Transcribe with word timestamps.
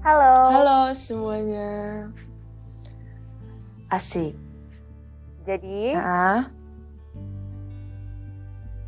Halo. 0.00 0.32
Halo 0.52 0.78
semuanya. 0.92 1.70
Asik. 3.88 4.36
Jadi 5.44 5.92
Ah, 5.92 6.48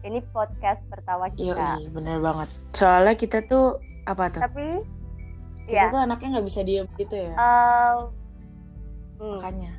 ini 0.03 0.21
podcast 0.31 0.81
pertama 0.87 1.29
kita. 1.31 1.77
yoi, 1.77 1.88
bener 1.90 2.21
banget. 2.21 2.49
Soalnya 2.72 3.15
kita 3.15 3.45
tuh 3.45 3.77
apa 4.04 4.31
tuh? 4.31 4.40
Tapi 4.40 4.67
Kita 5.67 5.83
ya, 5.83 5.90
tuh 5.90 5.99
anaknya 5.99 6.38
nggak 6.38 6.47
bisa 6.47 6.60
diem 6.63 6.87
gitu 6.94 7.17
ya. 7.19 7.35
hmm, 9.19 9.35
Makanya. 9.37 9.72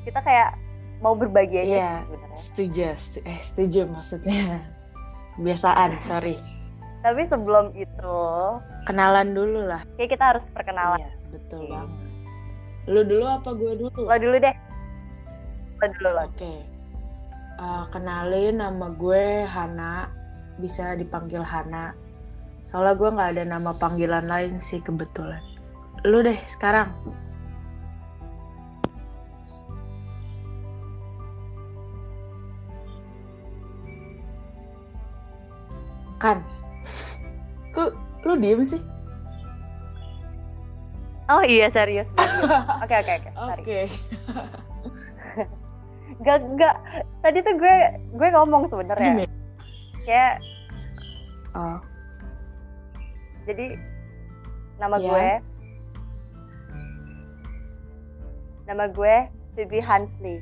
kita 0.00 0.20
kayak 0.22 0.54
mau 1.00 1.12
berbagi 1.12 1.56
aja 1.58 1.74
Iya. 1.74 1.92
Setuju, 2.32 2.94
setu- 2.94 3.24
eh 3.26 3.40
setuju 3.42 3.90
maksudnya. 3.90 4.62
Kebiasaan, 5.34 5.98
sorry. 5.98 6.36
Tapi 7.00 7.22
sebelum 7.24 7.72
itu, 7.72 8.18
Kenalan 8.84 9.32
dulu 9.32 9.64
lah. 9.64 9.80
kayak 9.96 10.10
kita 10.12 10.24
harus 10.36 10.44
perkenalan. 10.52 11.00
Iya, 11.00 11.10
betul 11.32 11.62
banget. 11.64 11.90
Lu 12.90 13.00
dulu 13.06 13.24
apa 13.24 13.50
gue 13.56 13.72
dulu? 13.76 14.00
Lo 14.04 14.16
dulu 14.20 14.36
deh. 14.36 14.56
Lo 15.80 15.86
dulu 15.96 16.08
lo. 16.12 16.22
Oke. 16.28 16.52
Eh, 17.60 17.84
kenalin 17.88 18.60
nama 18.60 18.86
gue 18.92 19.44
Hana. 19.44 20.08
Bisa 20.60 20.92
dipanggil 20.92 21.40
Hana. 21.40 21.96
Soalnya 22.68 22.94
gue 22.96 23.08
nggak 23.08 23.30
ada 23.36 23.44
nama 23.48 23.70
panggilan 23.72 24.28
lain 24.28 24.60
sih 24.60 24.80
kebetulan. 24.80 25.40
Lu 26.04 26.20
deh 26.20 26.36
sekarang. 26.52 26.92
Kan. 36.20 36.44
Kok 37.70 37.90
lu 38.22 38.34
diem 38.36 38.60
sih? 38.60 38.82
Oh 41.26 41.40
iya 41.40 41.68
serius. 41.68 42.10
Oke 42.82 42.94
oke 42.96 43.12
oke. 43.16 43.30
Oke. 43.54 43.78
Gak 46.20 46.42
gak. 46.54 46.74
Tadi 47.20 47.38
tuh 47.40 47.54
gue 47.54 47.76
gue 48.12 48.28
ngomong 48.30 48.66
sebenarnya. 48.66 49.24
Kayak 50.02 50.42
Oh, 51.50 51.78
jadi 53.42 53.74
nama 54.78 54.94
Iya. 54.96 55.06
gue 55.06 55.28
nama 58.64 58.84
gue 58.86 59.14
Phoebe 59.54 59.78
Huntley. 59.80 60.38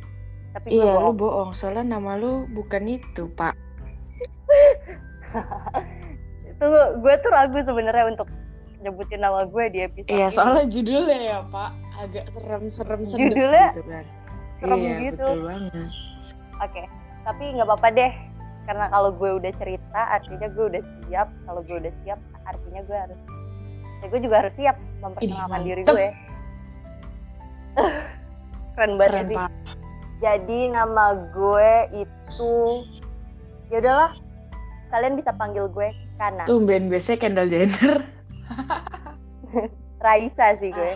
Tapi 0.51 0.67
gue 0.69 0.77
iya 0.79 0.93
lu 0.95 1.13
bohong. 1.13 1.17
bohong. 1.17 1.51
Soalnya 1.53 1.97
nama 1.97 2.17
lu 2.17 2.45
bukan 2.49 2.85
itu, 2.91 3.29
Pak. 3.31 3.57
Tunggu, 6.59 6.83
gue 6.99 7.15
tuh 7.23 7.31
ragu 7.31 7.59
sebenarnya 7.63 8.05
untuk 8.11 8.27
nyebutin 8.83 9.23
nama 9.23 9.47
gue 9.47 9.65
di 9.71 9.79
episode 9.83 10.11
Iya, 10.11 10.27
ini. 10.31 10.35
soalnya 10.35 10.65
judulnya 10.67 11.19
ya, 11.19 11.39
Pak, 11.47 11.71
agak 11.99 12.25
serem-serem 12.35 13.01
Judulnya 13.07 13.67
gitu 13.75 13.83
kan. 13.87 14.05
serem 14.59 14.79
iya, 14.79 14.97
gitu. 15.07 15.27
betul 15.27 15.43
banget. 15.47 15.89
Oke, 16.59 16.83
tapi 17.23 17.45
nggak 17.55 17.67
apa-apa 17.67 17.89
deh. 17.95 18.13
Karena 18.69 18.85
kalau 18.91 19.11
gue 19.15 19.31
udah 19.39 19.53
cerita, 19.57 20.01
artinya 20.13 20.49
gue 20.51 20.65
udah 20.67 20.83
siap. 21.07 21.29
Kalau 21.47 21.61
gue 21.63 21.77
udah 21.79 21.95
siap, 22.05 22.21
artinya 22.45 22.81
gue 22.85 22.99
harus. 22.99 23.21
Ya 23.99 24.07
gue 24.07 24.21
juga 24.21 24.37
harus 24.43 24.55
siap 24.55 24.77
memperkenalkan 25.01 25.61
Ih, 25.63 25.67
diri 25.67 25.83
gue. 25.87 26.09
Keren 28.75 28.93
banget 28.99 29.11
Keren, 29.11 29.27
sih. 29.31 29.37
Pak. 29.39 29.51
Jadi 30.19 30.59
nama 30.75 31.05
gue 31.31 31.71
itu, 32.03 32.55
ya 33.71 33.79
udahlah. 33.79 34.11
Kalian 34.91 35.15
bisa 35.15 35.31
panggil 35.31 35.71
gue 35.71 35.89
Kana. 36.19 36.43
Tumben 36.45 36.91
biasanya 36.91 37.19
Kendall 37.23 37.49
Jenner. 37.49 38.03
Raisa 40.05 40.55
sih 40.59 40.75
gue. 40.75 40.95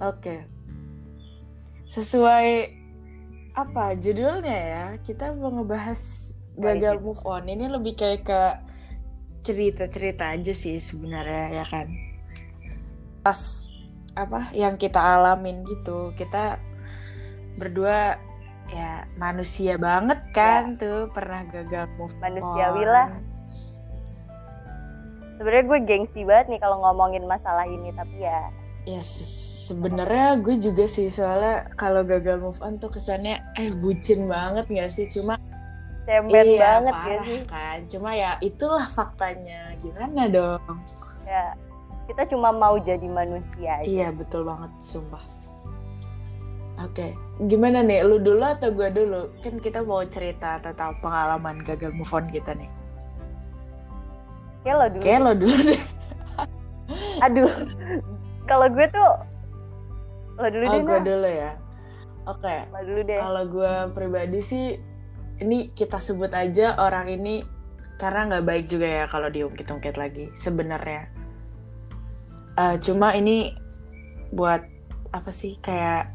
Oke. 0.00 0.44
Sesuai 1.88 2.72
apa 3.56 3.96
judulnya 3.96 4.56
ya? 4.56 4.86
Kita 5.00 5.32
mau 5.36 5.52
ngebahas 5.52 6.32
gagal 6.56 7.00
move 7.00 7.20
on. 7.24 7.48
Ini 7.48 7.72
lebih 7.72 7.96
kayak 7.96 8.20
ke 8.24 8.42
cerita-cerita 9.44 10.32
aja 10.36 10.52
sih 10.52 10.76
sebenarnya 10.80 11.62
ya 11.62 11.64
kan. 11.64 11.88
Pas 13.24 13.68
apa 14.16 14.52
yang 14.52 14.76
kita 14.76 15.00
alamin 15.00 15.64
gitu. 15.64 16.12
Kita 16.16 16.60
berdua 17.56 18.20
ya 18.70 19.06
manusia 19.14 19.78
banget 19.78 20.18
kan 20.34 20.74
tuh 20.74 21.06
pernah 21.14 21.46
gagal 21.50 21.86
move 21.96 22.14
Manusiawi 22.18 22.84
lah. 22.84 23.08
Sebenarnya 25.36 25.64
gue 25.68 25.78
gengsi 25.84 26.20
banget 26.24 26.56
nih 26.56 26.60
kalau 26.64 26.80
ngomongin 26.80 27.28
masalah 27.28 27.68
ini, 27.68 27.92
tapi 27.92 28.24
ya. 28.24 28.48
Ya 28.86 29.00
se- 29.04 29.68
sebenarnya 29.68 30.40
gue 30.40 30.56
juga 30.62 30.86
sih 30.88 31.12
soalnya 31.12 31.68
kalau 31.76 32.06
gagal 32.06 32.40
move 32.40 32.60
on 32.64 32.80
tuh 32.80 32.88
kesannya 32.88 33.42
eh 33.58 33.74
bucin 33.74 34.24
banget 34.30 34.64
gak 34.70 34.90
sih? 34.94 35.06
Cuma 35.12 35.36
cember 36.06 36.46
iya, 36.46 36.80
banget 36.80 36.94
ya 36.94 37.02
parah 37.02 37.24
sih. 37.26 37.40
kan? 37.44 37.78
Cuma 37.90 38.10
ya 38.16 38.30
itulah 38.40 38.86
faktanya. 38.88 39.74
Gimana 39.82 40.30
dong? 40.30 40.62
Ya, 41.26 41.52
kita 42.06 42.22
cuma 42.30 42.54
mau 42.54 42.78
jadi 42.78 43.04
manusia 43.10 43.82
aja. 43.82 43.86
iya 43.86 44.08
betul 44.14 44.46
banget 44.46 44.70
sumpah 44.78 45.35
oke 46.78 47.06
gimana 47.42 47.80
nih 47.80 48.02
lu 48.02 48.18
dulu 48.18 48.42
atau 48.42 48.68
gue 48.70 48.88
dulu 48.90 49.32
kan 49.40 49.54
kita 49.56 49.80
mau 49.80 50.04
cerita 50.04 50.60
tentang 50.60 50.96
pengalaman 50.98 51.60
gagal 51.62 51.92
move 51.92 52.10
on 52.10 52.26
kita 52.26 52.52
nih 52.52 52.68
Kayak 54.60 54.76
lo 54.76 54.86
dulu. 54.90 55.02
kayak 55.02 55.20
lo 55.20 55.32
dulu 55.32 55.56
deh 55.62 55.82
Aduh. 57.24 57.50
kalau 58.44 58.66
gue 58.68 58.86
tuh 58.88 59.10
lo 60.36 60.46
dulu 60.46 60.64
oh 60.64 60.72
deh. 60.72 60.82
gue 60.82 60.92
Nah. 60.92 61.04
dulu 61.04 61.28
ya 61.28 61.52
oke 62.26 62.56
Lo 62.68 62.80
dulu 62.82 63.00
deh. 63.02 63.18
Kalau 63.18 63.44
gue 63.46 63.72
pribadi 63.92 64.40
sih, 64.40 64.66
ini 65.38 65.70
kita 65.70 65.96
sebut 65.96 66.32
aja 66.32 66.74
orang 66.76 67.06
ini 67.08 67.46
karena 67.96 68.26
nggak 68.26 68.44
baik 68.44 68.64
juga 68.66 68.88
ya 68.90 69.04
kalau 69.06 69.28
diungkit-ungkit 69.28 69.94
lagi 69.94 70.28
sebenarnya. 70.34 71.06
Eh, 72.52 72.76
cuma 72.80 73.12
ini 73.12 73.54
buat 74.28 74.58
apa 75.08 75.30
sih 75.30 75.54
kayak 75.56 76.10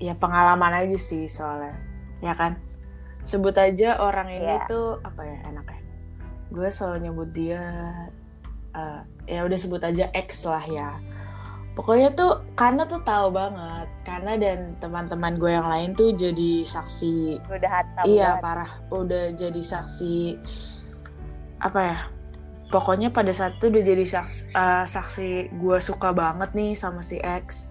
ya 0.00 0.16
pengalaman 0.16 0.72
aja 0.72 0.96
sih 0.96 1.28
soalnya, 1.28 1.76
ya 2.18 2.32
kan? 2.32 2.56
Sebut 3.22 3.52
aja 3.54 4.00
orang 4.00 4.32
ini 4.32 4.48
Iya. 4.48 4.64
tuh 4.64 4.96
apa 5.04 5.20
ya 5.22 5.38
enaknya? 5.46 5.80
Gue 6.50 6.68
selalu 6.72 7.06
nyebut 7.06 7.30
dia, 7.30 7.62
eh, 8.72 9.00
ya 9.28 9.44
udah 9.44 9.58
sebut 9.60 9.84
aja 9.84 10.08
X 10.10 10.48
lah 10.48 10.64
ya. 10.64 10.96
Pokoknya 11.76 12.10
tuh 12.12 12.42
karena 12.58 12.82
tuh 12.82 12.98
tahu 13.06 13.30
banget, 13.30 13.86
karena 14.02 14.34
dan 14.34 14.74
teman-teman 14.82 15.38
gue 15.38 15.52
yang 15.54 15.68
lain 15.70 15.94
tuh 15.94 16.10
jadi 16.10 16.66
saksi 16.66 17.38
udah 17.46 17.70
hatam 17.70 18.04
iya 18.08 18.34
banget. 18.34 18.42
parah 18.42 18.72
udah 18.90 19.24
jadi 19.38 19.62
saksi 19.62 20.16
apa 21.60 21.80
ya 21.84 21.98
pokoknya 22.74 23.14
pada 23.14 23.30
saat 23.30 23.60
itu 23.60 23.70
udah 23.70 23.82
jadi 23.86 24.04
saksi, 24.06 24.40
eh, 24.50 24.84
saksi 24.88 25.28
gue 25.60 25.78
suka 25.78 26.10
banget 26.10 26.50
nih 26.58 26.72
sama 26.74 27.06
si 27.06 27.20
X 27.20 27.70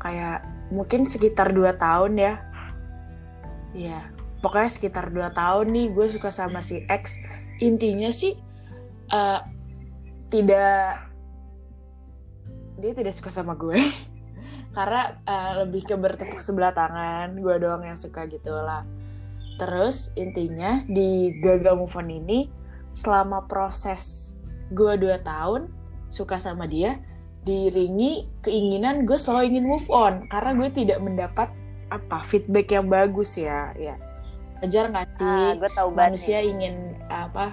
kayak 0.00 0.44
mungkin 0.72 1.04
sekitar 1.08 1.52
2 1.52 1.74
tahun 1.76 2.12
ya. 2.16 2.34
Iya 3.74 4.14
pokoknya 4.44 4.68
sekitar 4.68 5.08
2 5.08 5.32
tahun 5.32 5.72
nih 5.72 5.86
gue 5.96 6.06
suka 6.12 6.28
sama 6.28 6.60
si 6.60 6.84
X. 6.84 7.16
Intinya 7.64 8.12
sih 8.12 8.36
eh, 9.08 9.40
tidak 10.28 11.08
dia 12.76 12.92
tidak 12.92 13.16
suka 13.16 13.32
sama 13.32 13.56
gue. 13.56 13.80
Karena 14.76 15.16
eh, 15.24 15.52
lebih 15.64 15.88
ke 15.88 15.96
bertepuk 15.96 16.44
sebelah 16.44 16.76
tangan 16.76 17.32
gue 17.40 17.56
doang 17.56 17.88
yang 17.88 17.96
suka 17.96 18.28
gitu 18.28 18.52
lah. 18.52 18.84
Terus 19.56 20.12
intinya 20.20 20.84
di 20.84 21.40
gagal 21.40 21.80
move 21.80 21.96
on 21.96 22.12
ini 22.12 22.52
selama 22.92 23.48
proses 23.48 24.36
gue 24.68 24.92
dua 25.00 25.24
tahun 25.24 25.72
suka 26.12 26.36
sama 26.36 26.68
dia 26.68 27.00
diringi 27.44 28.12
keinginan 28.40 29.04
gue 29.04 29.14
selalu 29.14 29.52
ingin 29.52 29.66
move 29.66 29.88
on 29.88 30.24
karena 30.26 30.50
gue 30.54 30.68
tidak 30.74 30.98
mendapat 30.98 31.48
apa 31.86 32.18
feedback 32.22 32.68
yang 32.70 32.88
bagus 32.88 33.36
ya 33.36 33.70
ya 33.74 33.94
wajar 34.58 34.88
nggak 34.88 35.06
sih 35.10 35.22
Ah, 35.22 35.52
gue 35.52 35.70
tahu 35.70 35.88
manusia 35.90 36.40
nih. 36.40 36.50
ingin 36.50 36.74
apa 37.06 37.52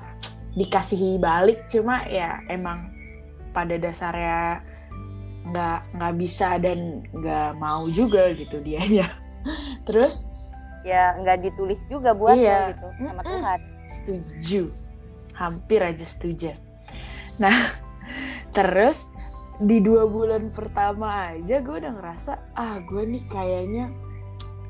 dikasihi 0.51 1.15
balik 1.17 1.67
cuma 1.67 2.03
ya 2.05 2.39
emang 2.47 2.88
pada 3.51 3.75
dasarnya 3.75 4.63
nggak 5.43 5.79
nggak 5.93 6.13
bisa 6.15 6.55
dan 6.55 6.79
nggak 7.11 7.51
mau 7.55 7.83
juga 7.88 8.31
gitu 8.31 8.59
dianya 8.59 9.11
terus 9.88 10.27
Ya 10.81 11.13
nggak 11.13 11.45
ditulis 11.45 11.85
juga 11.85 12.09
buat 12.11 12.33
Iya. 12.33 12.57
lo 12.57 12.73
gitu 12.73 12.88
sama. 12.97 13.21
Tuhan. 13.21 13.59
setuju 13.85 14.61
hampir 15.35 15.77
aja 15.79 16.05
setuju 16.07 16.57
nah 17.38 17.69
terus 18.55 19.10
di 19.61 19.77
dua 19.77 20.09
bulan 20.09 20.49
pertama 20.49 21.37
aja 21.37 21.61
gue 21.61 21.75
udah 21.77 21.93
ngerasa 21.93 22.57
ah 22.57 22.81
gue 22.81 23.05
nih 23.05 23.23
kayaknya 23.29 23.93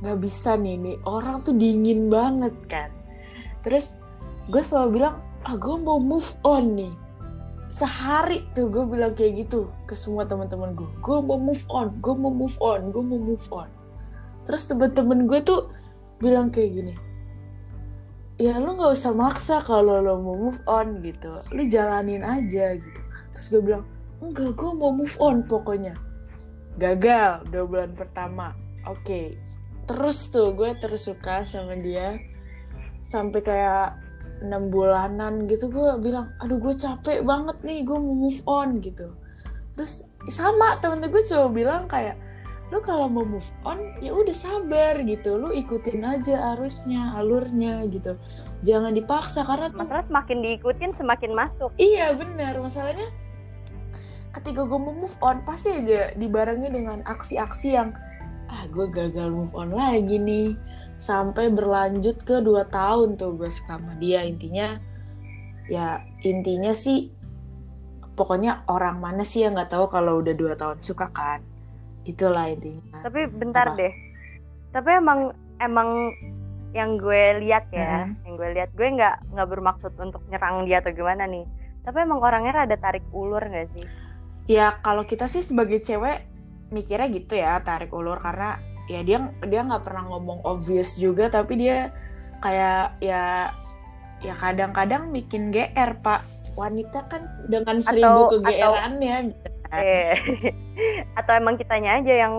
nggak 0.04 0.18
bisa 0.20 0.60
nih 0.60 0.76
nih 0.76 0.98
orang 1.08 1.46
tuh 1.48 1.56
dingin 1.56 2.12
banget 2.12 2.52
kan. 2.68 2.92
Terus 3.64 3.96
gue 4.52 4.60
selalu 4.60 5.00
bilang 5.00 5.16
ah 5.48 5.56
gue 5.56 5.76
mau 5.80 5.96
move 5.98 6.28
on 6.44 6.76
nih. 6.76 6.94
Sehari 7.72 8.44
tuh 8.52 8.68
gue 8.68 8.84
bilang 8.84 9.16
kayak 9.16 9.48
gitu 9.48 9.72
ke 9.88 9.96
semua 9.96 10.28
teman-teman 10.28 10.76
gue 10.76 10.90
gue 11.00 11.18
mau 11.24 11.40
move 11.40 11.64
on 11.72 11.88
gue 12.04 12.16
mau 12.18 12.34
move 12.34 12.58
on 12.60 12.92
gue 12.92 13.04
mau 13.04 13.20
move 13.22 13.48
on. 13.48 13.70
Terus 14.44 14.68
temen-temen 14.68 15.24
gue 15.24 15.40
tuh 15.40 15.72
bilang 16.20 16.52
kayak 16.52 16.72
gini 16.76 16.94
ya 18.42 18.58
lu 18.58 18.74
nggak 18.74 18.98
usah 18.98 19.14
maksa 19.14 19.62
kalau 19.62 20.02
lo 20.02 20.18
mau 20.18 20.34
move 20.34 20.62
on 20.66 20.98
gitu 21.06 21.30
lu 21.54 21.62
jalanin 21.70 22.26
aja 22.26 22.74
gitu. 22.74 23.02
Terus 23.32 23.48
gue 23.54 23.62
bilang 23.62 23.86
enggak 24.22 24.54
gue 24.54 24.72
mau 24.78 24.94
move 24.94 25.18
on 25.18 25.42
pokoknya. 25.44 25.98
Gagal 26.78 27.50
dua 27.50 27.66
bulan 27.68 27.92
pertama. 27.98 28.54
Oke. 28.88 29.36
Terus 29.90 30.30
tuh 30.30 30.54
gue 30.56 30.78
terus 30.78 31.10
suka 31.10 31.44
sama 31.44 31.76
dia. 31.76 32.22
Sampai 33.02 33.42
kayak 33.44 33.98
enam 34.42 34.74
bulanan 34.74 35.46
gitu 35.46 35.70
gue 35.70 36.02
bilang 36.02 36.34
aduh 36.42 36.58
gue 36.58 36.74
capek 36.74 37.22
banget 37.22 37.62
nih 37.62 37.86
gue 37.86 37.98
mau 37.98 38.16
move 38.16 38.42
on 38.46 38.80
gitu. 38.80 39.14
Terus 39.76 40.06
sama 40.30 40.78
temen 40.80 41.02
gue 41.06 41.24
coba 41.26 41.48
bilang 41.50 41.84
kayak 41.90 42.18
lu 42.72 42.80
kalau 42.80 43.12
mau 43.12 43.28
move 43.28 43.52
on 43.68 43.84
ya 44.00 44.16
udah 44.16 44.34
sabar 44.34 45.02
gitu. 45.04 45.36
Lu 45.38 45.52
ikutin 45.52 46.02
aja 46.08 46.56
arusnya 46.56 47.18
alurnya 47.20 47.84
gitu. 47.90 48.16
Jangan 48.64 48.96
dipaksa 48.96 49.44
karena 49.44 49.74
masalah 49.74 50.06
semakin 50.08 50.38
diikutin 50.40 50.92
semakin 50.96 51.32
masuk. 51.36 51.74
Iya 51.76 52.16
benar 52.16 52.58
masalahnya 52.64 53.10
ketika 54.32 54.64
gue 54.64 54.80
mau 54.80 54.96
move 54.96 55.18
on 55.20 55.44
pasti 55.44 55.76
aja 55.76 56.16
dibarengi 56.16 56.72
dengan 56.72 57.04
aksi-aksi 57.04 57.68
yang 57.72 57.92
ah 58.52 58.64
gue 58.68 58.88
gagal 58.88 59.32
move 59.32 59.52
on 59.56 59.72
lagi 59.72 60.20
nih. 60.20 60.56
Sampai 61.02 61.50
berlanjut 61.50 62.22
ke 62.22 62.40
dua 62.40 62.68
tahun 62.68 63.18
tuh 63.18 63.34
gue 63.36 63.50
suka 63.50 63.80
sama 63.80 63.96
dia. 63.98 64.22
Intinya 64.24 64.78
ya 65.72 66.04
intinya 66.22 66.76
sih 66.76 67.10
pokoknya 68.14 68.68
orang 68.68 69.00
mana 69.00 69.24
sih 69.24 69.48
yang 69.48 69.56
nggak 69.56 69.72
tahu 69.72 69.88
kalau 69.88 70.20
udah 70.20 70.36
dua 70.36 70.54
tahun 70.56 70.80
suka 70.84 71.08
kan? 71.12 71.40
Itulah 72.04 72.52
intinya. 72.52 73.02
Tapi 73.04 73.28
bentar 73.32 73.72
Apa? 73.72 73.78
deh. 73.80 73.94
Tapi 74.72 74.90
emang 75.00 75.20
emang 75.60 75.90
yang 76.72 76.96
gue 76.96 77.44
lihat 77.44 77.68
ya 77.76 78.08
Mhm. 78.08 78.24
yang 78.24 78.34
gue 78.40 78.50
lihat 78.56 78.70
gue 78.76 78.88
nggak 78.88 79.16
nggak 79.36 79.48
bermaksud 79.48 79.92
untuk 80.00 80.24
nyerang 80.32 80.64
dia 80.64 80.80
atau 80.80 80.92
gimana 80.92 81.28
nih. 81.28 81.44
Tapi 81.82 81.98
emang 82.00 82.22
orangnya 82.22 82.64
ada 82.64 82.78
tarik 82.78 83.04
ulur 83.12 83.42
nggak 83.42 83.68
sih 83.76 83.88
ya 84.52 84.76
kalau 84.84 85.08
kita 85.08 85.32
sih 85.32 85.40
sebagai 85.40 85.80
cewek 85.80 86.28
mikirnya 86.76 87.08
gitu 87.08 87.34
ya 87.40 87.64
tarik 87.64 87.92
ulur. 87.96 88.20
Karena 88.20 88.60
ya 88.92 89.00
dia 89.02 89.18
dia 89.48 89.62
nggak 89.64 89.84
pernah 89.88 90.04
ngomong 90.12 90.44
obvious 90.44 91.00
juga 91.00 91.32
tapi 91.32 91.56
dia 91.56 91.88
kayak 92.44 93.00
ya 93.00 93.54
ya 94.20 94.34
kadang-kadang 94.36 95.10
bikin 95.16 95.56
GR 95.56 95.92
pak. 96.04 96.22
Wanita 96.60 97.08
kan 97.08 97.32
dengan 97.48 97.80
seribu 97.80 98.28
kegeerannya 98.44 99.16
gitu 99.32 99.48
kan. 99.72 99.80
Eh, 99.80 100.16
atau 101.20 101.32
emang 101.40 101.56
kitanya 101.56 102.04
aja 102.04 102.28
yang 102.28 102.36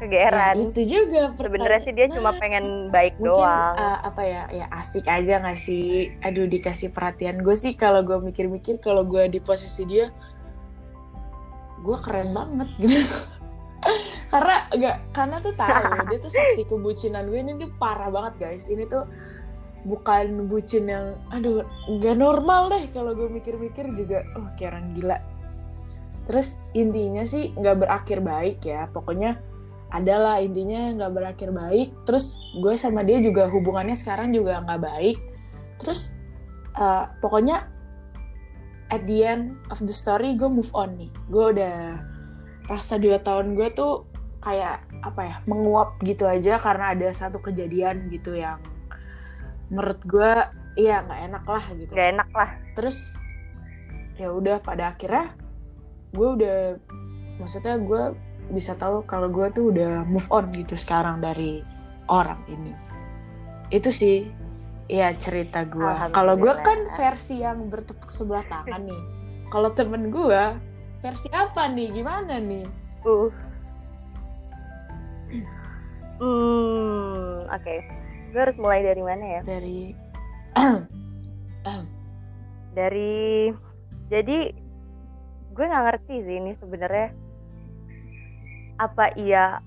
Ya, 0.00 0.08
kegeeran. 0.08 0.54
itu 0.72 0.80
juga 0.96 1.36
sebenarnya 1.36 1.80
sih 1.84 1.92
dia 1.92 2.08
cuma 2.08 2.32
pengen 2.32 2.88
baik 2.88 3.20
mungkin 3.20 3.36
doang. 3.36 3.76
uh, 3.76 4.00
apa 4.00 4.22
ya 4.24 4.42
ya 4.48 4.66
asik 4.72 5.04
aja 5.04 5.44
nggak 5.44 5.60
sih? 5.60 6.08
Aduh 6.24 6.48
dikasih 6.48 6.88
perhatian. 6.88 7.44
Gue 7.44 7.52
sih 7.52 7.76
kalau 7.76 8.00
gue 8.00 8.16
mikir-mikir 8.16 8.80
kalau 8.80 9.04
gue 9.04 9.28
di 9.28 9.44
posisi 9.44 9.84
dia 9.84 10.08
gue 11.80 11.96
keren 12.04 12.30
banget 12.36 12.68
gitu. 12.78 12.98
Karena 14.32 14.56
enggak 14.70 14.96
karena 15.10 15.36
tuh 15.42 15.54
tahu 15.56 15.82
dia 16.12 16.18
tuh 16.20 16.30
saksi 16.30 16.62
kebucinan 16.68 17.26
gue 17.26 17.40
ini 17.40 17.52
dia 17.58 17.70
parah 17.80 18.12
banget 18.12 18.34
guys. 18.38 18.68
Ini 18.70 18.86
tuh 18.86 19.08
bukan 19.88 20.44
bucin 20.46 20.84
yang 20.86 21.16
aduh 21.32 21.64
nggak 21.88 22.16
normal 22.20 22.68
deh 22.68 22.84
kalau 22.92 23.16
gue 23.16 23.26
mikir-mikir 23.26 23.90
juga. 23.96 24.22
Oh 24.38 24.46
kayak 24.54 24.76
orang 24.76 24.86
gila. 24.94 25.18
Terus 26.30 26.54
intinya 26.78 27.24
sih 27.26 27.50
nggak 27.56 27.76
berakhir 27.82 28.18
baik 28.22 28.62
ya. 28.62 28.86
Pokoknya 28.92 29.40
adalah 29.90 30.38
intinya 30.38 30.94
nggak 30.94 31.12
berakhir 31.16 31.50
baik. 31.50 31.88
Terus 32.06 32.38
gue 32.60 32.74
sama 32.78 33.02
dia 33.02 33.18
juga 33.18 33.50
hubungannya 33.50 33.98
sekarang 33.98 34.30
juga 34.30 34.62
nggak 34.62 34.80
baik. 34.84 35.18
Terus 35.82 36.14
uh, 36.78 37.10
pokoknya 37.18 37.79
at 38.90 39.06
the 39.06 39.22
end 39.22 39.56
of 39.70 39.78
the 39.82 39.94
story 39.94 40.34
gue 40.34 40.50
move 40.50 40.70
on 40.74 40.98
nih. 40.98 41.10
Gue 41.30 41.54
udah 41.56 42.02
rasa 42.66 42.98
dua 42.98 43.22
tahun 43.22 43.54
gue 43.54 43.70
tuh 43.74 44.06
kayak 44.42 44.86
apa 45.04 45.20
ya 45.22 45.36
menguap 45.46 46.00
gitu 46.02 46.24
aja 46.24 46.56
karena 46.58 46.96
ada 46.96 47.08
satu 47.12 47.42
kejadian 47.42 48.08
gitu 48.08 48.32
yang 48.38 48.62
menurut 49.68 50.00
gue 50.06 50.32
iya 50.78 51.02
nggak 51.06 51.20
enak 51.30 51.44
lah 51.46 51.64
gitu. 51.78 51.92
Gak 51.94 52.08
enak 52.18 52.30
lah. 52.34 52.50
Terus 52.74 52.98
ya 54.18 54.34
udah 54.34 54.60
pada 54.60 54.92
akhirnya 54.92 55.32
gue 56.10 56.28
udah 56.40 56.58
maksudnya 57.38 57.78
gue 57.80 58.02
bisa 58.50 58.74
tahu 58.74 59.06
kalau 59.06 59.30
gue 59.30 59.46
tuh 59.54 59.70
udah 59.70 60.02
move 60.10 60.26
on 60.34 60.50
gitu 60.50 60.74
sekarang 60.74 61.22
dari 61.22 61.62
orang 62.10 62.42
ini. 62.50 62.74
Itu 63.70 63.94
sih 63.94 64.26
ya 64.90 65.14
cerita 65.14 65.62
gue 65.62 66.10
kalau 66.10 66.34
gue 66.34 66.50
kan 66.66 66.90
versi 66.98 67.38
yang 67.46 67.70
bertepuk 67.70 68.10
sebelah 68.10 68.42
tangan 68.50 68.90
nih. 68.90 69.02
Kalau 69.54 69.70
temen 69.70 70.10
gue 70.10 70.42
versi 70.98 71.30
apa 71.30 71.70
nih? 71.70 71.94
Gimana 71.94 72.42
nih? 72.42 72.66
Uh. 73.06 73.30
Hmm 76.18 77.46
oke. 77.46 77.74
Gue 78.34 78.40
harus 78.42 78.58
mulai 78.58 78.82
dari 78.82 79.02
mana 79.02 79.24
ya? 79.38 79.40
Dari 79.46 79.80
dari 82.78 83.50
jadi 84.10 84.38
gue 85.50 85.64
nggak 85.66 85.84
ngerti 85.86 86.14
sih 86.26 86.36
ini 86.38 86.52
sebenarnya 86.58 87.14
apa 88.78 89.12
iya 89.18 89.60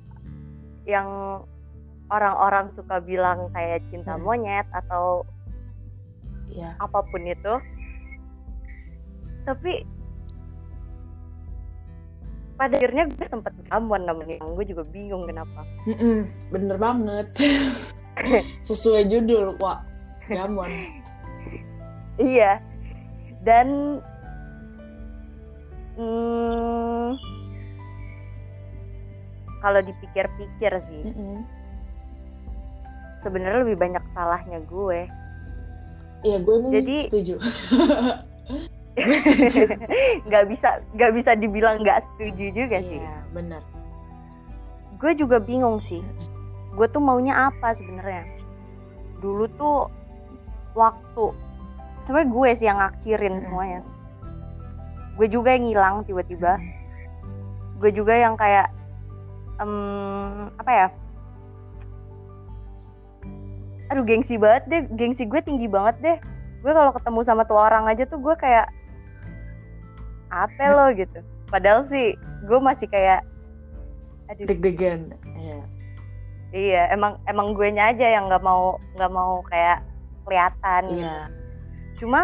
yang 0.84 1.40
orang-orang 2.14 2.70
suka 2.78 3.02
bilang 3.02 3.50
kayak 3.58 3.82
cinta 3.90 4.14
Hmm. 4.14 4.22
monyet 4.22 4.70
atau 4.70 5.26
ya 6.54 6.78
apa 6.78 7.02
pun 7.10 7.26
itu. 7.26 7.54
Tapi 9.44 9.84
pada 12.54 12.78
akhirnya 12.78 13.10
gue 13.10 13.28
sempet 13.28 13.52
gamuan 13.68 14.06
namanya. 14.06 14.38
Gue 14.40 14.64
juga 14.64 14.86
bingung 14.94 15.26
kenapa. 15.26 15.66
Mm-mm, 15.90 16.30
bener 16.54 16.78
banget. 16.78 17.28
Sesuai 18.70 19.10
judul 19.10 19.58
wah 19.58 19.82
gamuan 20.30 20.70
iya. 22.22 22.62
Dan 23.44 24.00
hmm, 26.00 27.10
kalau 29.60 29.80
dipikir-pikir 29.84 30.72
sih 30.88 31.04
Mm-mm. 31.12 31.44
Sebenarnya 33.24 33.64
lebih 33.64 33.80
banyak 33.80 34.04
salahnya 34.10 34.60
gue 34.62 35.08
Iya 36.22 36.38
gue 36.40 36.56
nih 36.58 36.72
Jadi- 36.74 37.06
setuju. 37.08 37.36
gue 39.00 39.18
setuju. 39.18 39.62
nggak 40.24 40.44
bisa 40.48 40.70
nggak 40.94 41.12
bisa 41.14 41.32
dibilang 41.34 41.80
nggak 41.80 42.04
setuju 42.06 42.46
juga 42.54 42.78
sih 42.80 43.00
Iya 43.00 43.16
benar. 43.32 43.64
gue 44.96 45.12
juga 45.16 45.38
bingung 45.38 45.80
sih 45.80 46.04
gue 46.70 46.88
tuh 46.88 47.00
maunya 47.00 47.34
apa 47.44 47.74
sebenarnya 47.74 48.24
dulu 49.18 49.50
tuh 49.52 49.88
waktu 50.74 51.26
sebenarnya 52.04 52.30
gue 52.30 52.50
sih 52.54 52.68
yang 52.68 52.78
ngakhirin 52.78 53.34
Hmm. 53.34 53.44
semuanya 53.44 53.80
gue 55.14 55.28
juga 55.28 55.50
yang 55.52 55.64
ngilang 55.64 55.96
tiba-tiba 56.04 56.58
gue 57.78 57.92
juga 57.92 58.14
yang 58.14 58.34
kayak 58.34 58.70
em, 59.58 59.74
apa 60.54 60.72
ya 60.72 60.88
aduh 63.94 64.02
gengsi 64.02 64.42
banget 64.42 64.64
deh 64.66 64.82
gengsi 64.98 65.30
gue 65.30 65.38
tinggi 65.46 65.70
banget 65.70 65.96
deh 66.02 66.18
gue 66.66 66.72
kalau 66.74 66.90
ketemu 66.90 67.20
sama 67.22 67.46
tuh 67.46 67.62
orang 67.62 67.86
aja 67.86 68.10
tuh 68.10 68.18
gue 68.18 68.34
kayak 68.42 68.66
apa 70.34 70.66
lo 70.74 70.90
gitu 70.98 71.22
padahal 71.54 71.86
sih 71.86 72.18
gue 72.50 72.58
masih 72.58 72.90
kayak 72.90 73.22
aduh 74.34 74.48
Deg-degan. 74.50 75.14
Iya. 75.38 75.60
Iya, 76.54 76.82
emang 76.94 77.18
emang 77.26 77.58
gue 77.58 77.74
aja 77.74 78.06
yang 78.06 78.30
nggak 78.30 78.46
mau 78.46 78.78
nggak 78.94 79.12
mau 79.14 79.42
kayak 79.50 79.82
kelihatan. 80.26 80.82
gitu. 80.90 81.02
Iya. 81.02 81.18
Cuma 81.98 82.22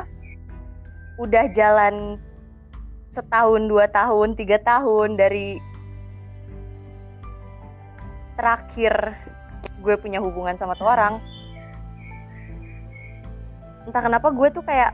udah 1.17 1.45
jalan 1.51 2.21
setahun, 3.17 3.61
dua 3.67 3.89
tahun, 3.89 4.37
tiga 4.37 4.61
tahun 4.61 5.17
dari 5.17 5.57
terakhir 8.37 9.17
gue 9.83 9.95
punya 9.97 10.21
hubungan 10.21 10.55
sama 10.55 10.77
tuh 10.77 10.87
orang. 10.87 11.17
Entah 13.89 14.05
kenapa 14.05 14.29
gue 14.29 14.47
tuh 14.53 14.61
kayak, 14.61 14.93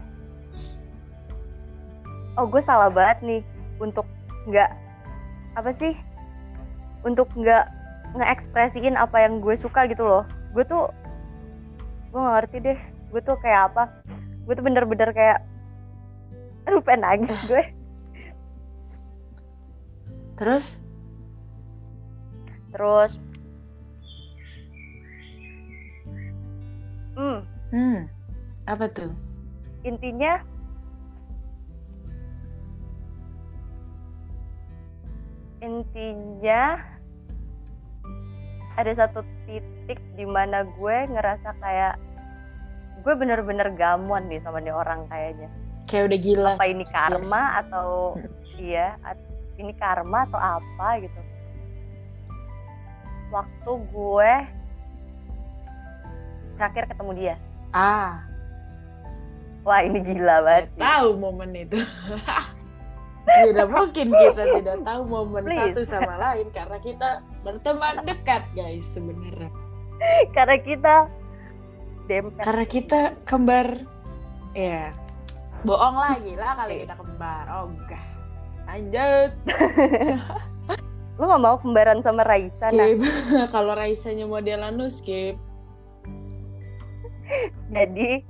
oh 2.39 2.47
gue 2.47 2.63
salah 2.63 2.87
banget 2.87 3.19
nih 3.27 3.41
untuk 3.83 4.07
nggak 4.47 4.71
apa 5.59 5.71
sih, 5.75 5.99
untuk 7.03 7.27
nggak 7.35 7.67
ngeekspresiin 8.15 8.95
apa 8.95 9.27
yang 9.27 9.43
gue 9.43 9.59
suka 9.59 9.83
gitu 9.91 10.07
loh. 10.07 10.23
Gue 10.55 10.63
tuh 10.63 10.87
gue 12.15 12.23
gak 12.23 12.35
ngerti 12.39 12.57
deh 12.71 12.79
gue 13.11 13.19
tuh 13.19 13.35
kayak 13.43 13.75
apa. 13.75 13.91
Gue 14.47 14.55
tuh 14.55 14.63
bener-bener 14.63 15.11
kayak 15.11 15.43
aduh 16.63 16.79
pengen 16.79 17.03
nangis 17.03 17.35
gue. 17.43 17.63
Terus? 20.39 20.79
terus? 22.75 23.15
Hmm. 27.15 27.47
Hmm. 27.71 28.14
Apa 28.65 28.89
tuh? 28.89 29.13
intinya 29.85 30.41
intinya 35.61 36.77
ada 38.75 38.91
satu 38.95 39.23
titik 39.45 39.97
di 40.13 40.25
mana 40.27 40.67
gue 40.67 40.97
ngerasa 41.07 41.55
kayak 41.57 41.95
gue 43.01 43.13
bener-bener 43.13 43.71
gamon 43.73 44.25
nih 44.25 44.41
sama 44.41 44.59
nih 44.59 44.73
orang 44.73 45.05
kayaknya 45.07 45.49
Kayak 45.85 46.03
udah 46.09 46.19
gila. 46.19 46.51
apa 46.57 46.65
ini 46.65 46.81
Yes. 46.81 46.91
karma 46.91 47.41
atau 47.61 48.17
iya 48.57 48.97
at- 49.01 49.21
ini 49.55 49.71
karma 49.73 50.25
atau 50.25 50.39
apa 50.41 50.87
gitu 50.99 51.21
waktu 53.29 53.71
gue 53.85 54.31
terakhir 56.55 56.83
ketemu 56.89 57.11
dia 57.15 57.35
Ah, 57.69 58.23
wah 59.65 59.81
ini 59.81 59.99
gila 60.05 60.45
banget 60.45 60.65
sih. 60.71 60.81
tahu 60.81 61.09
momen 61.17 61.51
itu. 61.57 61.79
tidak 63.25 63.67
mungkin 63.73 64.13
kita 64.13 64.43
tidak 64.61 64.77
tahu 64.85 65.01
momen 65.09 65.43
Please. 65.49 65.73
satu 65.73 65.81
sama 65.81 66.13
lain 66.21 66.45
karena 66.53 66.77
kita 66.77 67.09
berteman 67.41 68.05
dekat 68.05 68.45
guys 68.53 68.85
sebenarnya. 68.85 69.49
karena 70.37 70.57
kita 70.61 70.95
dempet 72.05 72.45
Karena 72.45 72.65
kita 72.69 73.01
kembar, 73.25 73.81
ya 74.53 74.93
bohong 75.65 75.97
lagi 75.97 76.37
lah 76.37 76.53
kali 76.53 76.85
kita 76.85 76.93
kembar. 76.93 77.45
Oh 77.49 77.65
enggak. 77.73 78.05
Lanjut. 78.69 79.31
lu 81.15 81.31
gak 81.31 81.43
mau 81.47 81.55
kembaran 81.55 82.03
sama 82.03 82.27
Raisa 82.27 82.75
nah 82.75 82.91
Skip. 82.91 82.99
Kalau 83.55 83.71
Raisanya 83.71 84.27
modelan 84.27 84.75
lu 84.75 84.91
skip. 84.91 85.39
jadi 87.73 88.21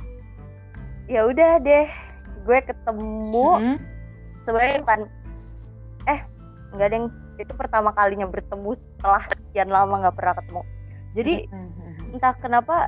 ya 1.06 1.22
udah 1.26 1.62
deh 1.62 1.88
gue 2.46 2.60
ketemu 2.62 3.50
Hmm? 3.58 3.78
sebenarnya 4.46 4.80
kan 4.86 5.00
eh 6.06 6.22
nggak 6.74 6.88
ada 6.88 6.96
yang 6.96 7.08
itu 7.36 7.54
pertama 7.54 7.90
kalinya 7.92 8.30
bertemu 8.30 8.72
setelah 8.74 9.26
sekian 9.34 9.70
lama 9.70 10.06
nggak 10.06 10.16
pernah 10.16 10.34
ketemu 10.38 10.62
jadi 11.16 11.36
Hmm. 11.50 12.14
entah 12.16 12.36
kenapa 12.40 12.88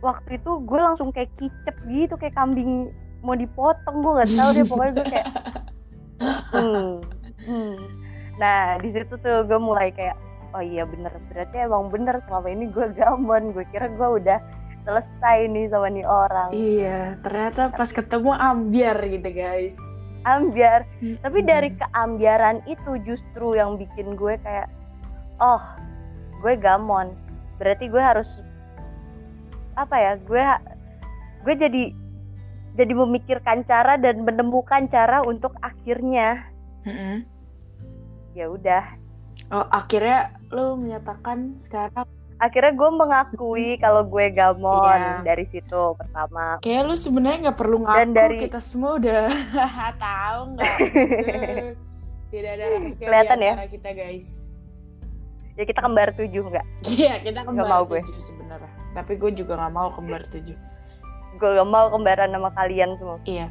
waktu 0.00 0.38
itu 0.38 0.62
gue 0.62 0.78
langsung 0.78 1.10
kayak 1.10 1.30
kicep 1.36 1.76
gitu 1.90 2.14
kayak 2.14 2.34
kambing 2.34 2.90
mau 3.20 3.34
dipotong 3.34 3.98
gue 3.98 4.12
nggak 4.22 4.30
tahu 4.38 4.50
deh 4.54 4.64
pokoknya 4.66 4.92
gue 4.94 5.06
kayak 5.10 5.26
hmm, 6.54 6.90
hmm. 7.46 7.74
nah 8.38 8.78
di 8.78 8.94
situ 8.94 9.14
tuh 9.18 9.42
gue 9.46 9.58
mulai 9.58 9.90
kayak 9.90 10.14
oh 10.54 10.62
iya 10.62 10.86
bener 10.86 11.12
berarti 11.28 11.56
emang 11.60 11.90
bener 11.90 12.22
selama 12.26 12.48
ini 12.48 12.70
gue 12.70 12.86
gamon 12.94 13.52
gue 13.52 13.66
kira 13.68 13.90
gue 13.90 14.08
udah 14.22 14.38
selesai 14.88 15.38
nih 15.46 15.68
sama 15.68 15.92
nih 15.92 16.02
orang 16.02 16.48
Iya, 16.50 17.20
ternyata 17.20 17.68
pas 17.70 17.92
ketemu 17.92 18.32
ambiar 18.32 18.96
gitu 19.04 19.28
guys. 19.28 19.76
ambiar 20.24 20.88
tapi 21.20 21.38
Hmm. 21.40 21.46
dari 21.46 21.68
keambiaran 21.70 22.64
itu 22.64 22.96
justru 23.02 23.52
yang 23.52 23.76
bikin 23.76 24.12
gue 24.12 24.34
kayak 24.38 24.68
oh 25.38 25.60
gue 26.38 26.52
gamon 26.54 27.12
berarti 27.56 27.86
gue 27.86 28.00
harus 28.00 28.40
apa 29.74 29.94
ya 29.94 30.12
gue 30.18 30.42
gue 31.44 31.54
jadi 31.54 31.82
jadi 32.74 32.92
memikirkan 32.92 33.62
cara 33.62 33.96
dan 33.96 34.20
menemukan 34.20 34.84
cara 34.86 35.22
untuk 35.22 35.54
akhirnya 35.58 36.44
Mm-mm. 36.82 37.24
ya 38.32 38.48
udah 38.48 38.84
Oh, 39.48 39.64
akhirnya 39.64 40.36
lu 40.50 40.76
menyatakan 40.76 41.56
sekarang 41.56 42.04
akhirnya 42.38 42.72
gue 42.72 42.90
mengakui 42.92 43.68
kalau 43.76 44.02
gue 44.02 44.30
gamon 44.30 44.86
Iya. 44.88 45.22
dari 45.24 45.42
situ 45.42 45.94
pertama. 45.94 46.58
Kayak 46.58 46.82
lu 46.84 46.94
sebenarnya 46.94 47.38
nggak 47.44 47.58
perlu 47.58 47.76
ngaku 47.80 47.98
Dan 47.98 48.08
dari- 48.12 48.40
kita 48.40 48.60
semua 48.60 48.94
udah 48.94 49.26
tahu 50.00 50.40
nggak 50.54 50.76
tidak 52.30 52.50
ada 52.52 52.64
Kelihatan 52.94 53.38
ya? 53.40 53.52
kita 53.66 53.90
guys. 53.90 54.46
Ya 55.54 55.64
kita 55.64 55.80
kembar 55.80 56.14
tujuh 56.14 56.42
nggak? 56.44 56.66
Iya 56.88 57.18
kita 57.18 57.40
kembar 57.42 57.66
mau 57.66 57.82
gue. 57.84 57.98
tujuh 58.00 58.22
sebenarnya. 58.24 58.70
Tapi 58.92 59.12
gue 59.14 59.30
juga 59.34 59.52
nggak 59.56 59.74
mau 59.74 59.88
kembar 59.90 60.22
tujuh. 60.28 60.54
Gue 61.34 61.50
gak 61.52 61.66
mau 61.66 61.86
kembaran 61.88 62.30
sama 62.30 62.50
kalian 62.50 62.94
semua. 62.94 63.18
Iya. 63.22 63.46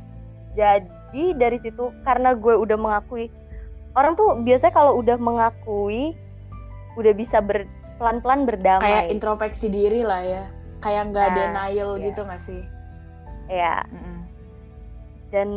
Jadi 0.53 0.91
dari 1.33 1.55
situ 1.57 1.91
karena 2.01 2.31
gue 2.33 2.51
udah 2.53 2.75
mengakui 2.75 3.27
orang 3.93 4.13
tuh 4.13 4.39
biasanya 4.39 4.73
kalau 4.73 4.95
udah 4.95 5.15
mengakui 5.15 6.11
udah 6.93 7.13
bisa 7.13 7.39
ber, 7.39 7.63
pelan-pelan 7.97 8.39
kayak 8.39 8.49
berdamai 8.49 9.09
introspeksi 9.09 9.67
diri 9.67 10.01
lah 10.01 10.21
ya. 10.21 10.43
Kayak 10.77 11.09
nggak 11.09 11.27
Nah, 11.27 11.35
denial 11.35 11.91
iya. 11.95 12.05
gitu 12.07 12.21
nggak 12.23 12.41
sih? 12.41 12.61
Ya 13.47 13.79
Mm-mm. 13.87 14.19
dan 15.27 15.49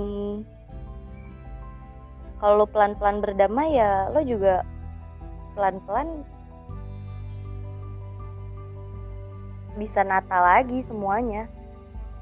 kalau 2.38 2.62
lo 2.62 2.66
pelan-pelan 2.66 3.20
berdamai 3.20 3.74
ya 3.74 4.08
lo 4.10 4.22
juga 4.22 4.62
pelan-pelan 5.52 6.24
bisa 9.74 10.02
nata 10.02 10.38
lagi 10.38 10.82
semuanya. 10.82 11.46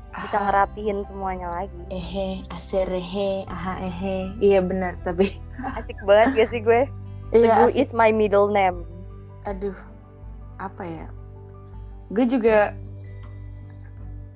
Bisa 0.09 0.35
Ah, 0.35 0.45
ngerapihin 0.49 1.05
semuanya 1.07 1.53
lagi. 1.53 1.83
Ehe 1.89 2.43
aserehe 2.49 3.45
aha 3.47 3.79
ehe. 3.79 4.33
Iya 4.41 4.61
benar 4.61 4.97
tapi 5.01 5.37
asik 5.77 6.01
banget 6.03 6.29
gak 6.35 6.51
sih 6.51 6.61
gue? 6.61 6.83
Iya 7.29 7.69
Teguh 7.69 7.77
is 7.77 7.93
my 7.93 8.09
middle 8.09 8.49
name. 8.49 8.89
Aduh 9.45 9.77
apa 10.59 10.83
ya 10.85 11.07
gue 12.11 12.25
juga 12.27 12.75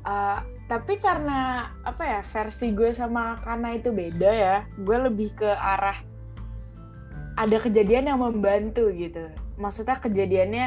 uh, 0.06 0.38
tapi 0.66 0.96
karena 1.02 1.68
apa 1.84 2.02
ya 2.06 2.20
versi 2.24 2.72
gue 2.72 2.94
sama 2.96 3.42
Kana 3.44 3.76
itu 3.76 3.92
beda 3.92 4.30
ya 4.30 4.56
gue 4.78 4.96
lebih 5.10 5.36
ke 5.36 5.50
arah 5.50 5.98
ada 7.36 7.56
kejadian 7.58 8.12
yang 8.12 8.20
membantu 8.20 8.88
gitu 8.92 9.28
maksudnya 9.56 10.00
kejadiannya 10.00 10.66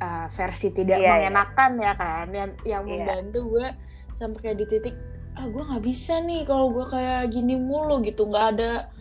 uh, 0.00 0.26
versi 0.32 0.72
tidak 0.72 1.00
Iya, 1.00 1.04
iya. 1.04 1.12
mengenakan 1.28 1.72
ya 1.80 1.92
kan 1.96 2.26
yang 2.32 2.50
yang 2.64 2.82
Iya. 2.84 2.92
membantu 2.92 3.38
gue 3.58 3.66
sampai 4.14 4.38
kayak 4.40 4.58
di 4.62 4.66
titik 4.68 4.96
ah 5.34 5.46
gue 5.50 5.62
nggak 5.66 5.82
bisa 5.82 6.22
nih 6.22 6.46
kalau 6.46 6.70
gue 6.70 6.86
kayak 6.86 7.34
gini 7.34 7.58
mulu 7.58 7.98
gitu 8.06 8.30
nggak 8.30 8.46
ada 8.54 8.93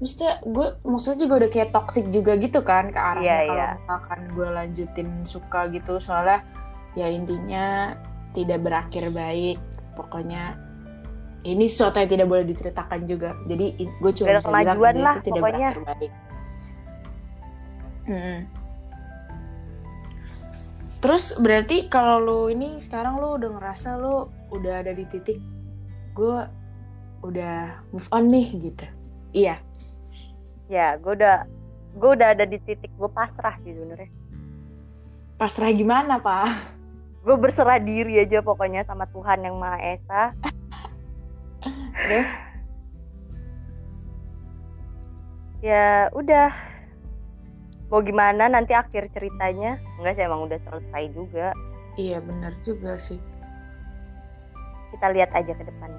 maksudnya 0.00 0.32
gue 0.40 0.66
maksudnya 0.80 1.18
juga 1.28 1.34
udah 1.44 1.50
kayak 1.52 1.70
toxic 1.76 2.08
juga 2.08 2.32
gitu 2.40 2.64
kan 2.64 2.88
ke 2.88 2.96
arahnya 2.96 3.28
Iya, 3.28 3.38
kalau 3.44 3.60
iya. 3.60 3.68
misalkan 3.76 4.20
gue 4.32 4.48
lanjutin 4.48 5.08
suka 5.28 5.60
gitu 5.68 6.00
soalnya 6.00 6.40
ya 6.96 7.06
intinya 7.12 7.94
tidak 8.32 8.64
berakhir 8.64 9.12
baik 9.12 9.60
pokoknya 9.94 10.56
ini 11.44 11.68
sesuatu 11.68 12.00
yang 12.00 12.10
tidak 12.16 12.28
boleh 12.32 12.44
diceritakan 12.48 13.00
juga 13.04 13.36
jadi 13.44 13.66
gue 13.76 14.12
cuma 14.16 14.28
bisa 14.40 14.48
bilang 14.48 14.80
lah, 15.04 15.14
itu 15.20 15.24
tidak 15.28 15.42
pokoknya. 15.44 15.68
berakhir 15.68 15.84
baik 15.84 16.12
Mm-mm. 18.10 18.38
terus 21.04 21.24
berarti 21.36 21.76
kalau 21.92 22.16
lu 22.24 22.40
ini 22.48 22.80
sekarang 22.80 23.20
lu 23.20 23.36
udah 23.36 23.50
ngerasa 23.52 24.00
lu 24.00 24.32
udah 24.48 24.74
ada 24.80 24.96
di 24.96 25.04
titik 25.04 25.38
gue 26.16 26.38
udah 27.20 27.84
move 27.92 28.08
on 28.16 28.24
nih 28.32 28.48
gitu 28.56 28.86
iya 29.36 29.60
ya 30.70 30.94
gue 31.02 31.18
udah 31.18 31.42
gue 31.98 32.10
udah 32.14 32.38
ada 32.38 32.46
di 32.46 32.62
titik 32.62 32.94
gue 32.94 33.10
pasrah 33.10 33.58
sih 33.66 33.74
sebenarnya. 33.74 34.10
Pasrah 35.34 35.74
gimana 35.74 36.22
pak? 36.22 36.46
Gue 37.26 37.34
berserah 37.34 37.82
diri 37.82 38.22
aja 38.22 38.38
pokoknya 38.40 38.86
sama 38.86 39.10
Tuhan 39.10 39.42
yang 39.42 39.58
Maha 39.58 39.98
Esa. 39.98 40.22
Terus? 42.06 42.30
Ya 45.60 46.08
udah. 46.14 46.48
Mau 47.90 48.00
gimana 48.06 48.46
nanti 48.46 48.70
akhir 48.70 49.10
ceritanya? 49.10 49.76
Enggak 49.98 50.14
sih 50.16 50.24
emang 50.24 50.46
udah 50.46 50.60
selesai 50.62 51.10
juga. 51.10 51.50
Iya 51.98 52.22
benar 52.22 52.54
juga 52.62 52.94
sih. 52.96 53.18
Kita 54.94 55.10
lihat 55.10 55.34
aja 55.34 55.52
ke 55.52 55.64
depan. 55.66 55.90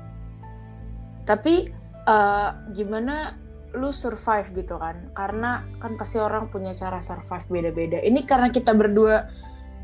Tapi 1.28 1.68
eh, 2.08 2.50
gimana 2.74 3.41
lu 3.72 3.90
survive 3.92 4.52
gitu 4.54 4.76
kan. 4.76 5.12
Karena 5.16 5.64
kan 5.80 5.96
pasti 5.96 6.20
orang 6.20 6.52
punya 6.52 6.72
cara 6.72 7.00
survive 7.00 7.46
beda-beda. 7.48 8.00
Ini 8.00 8.24
karena 8.28 8.52
kita 8.52 8.76
berdua 8.76 9.28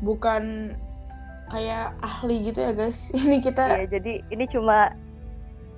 bukan 0.04 0.74
kayak 1.48 1.96
ahli 2.00 2.52
gitu 2.52 2.60
ya 2.60 2.72
guys. 2.76 3.08
Ini 3.16 3.40
kita 3.40 3.64
ya 3.80 3.84
jadi 3.88 4.20
ini 4.28 4.44
cuma 4.52 4.92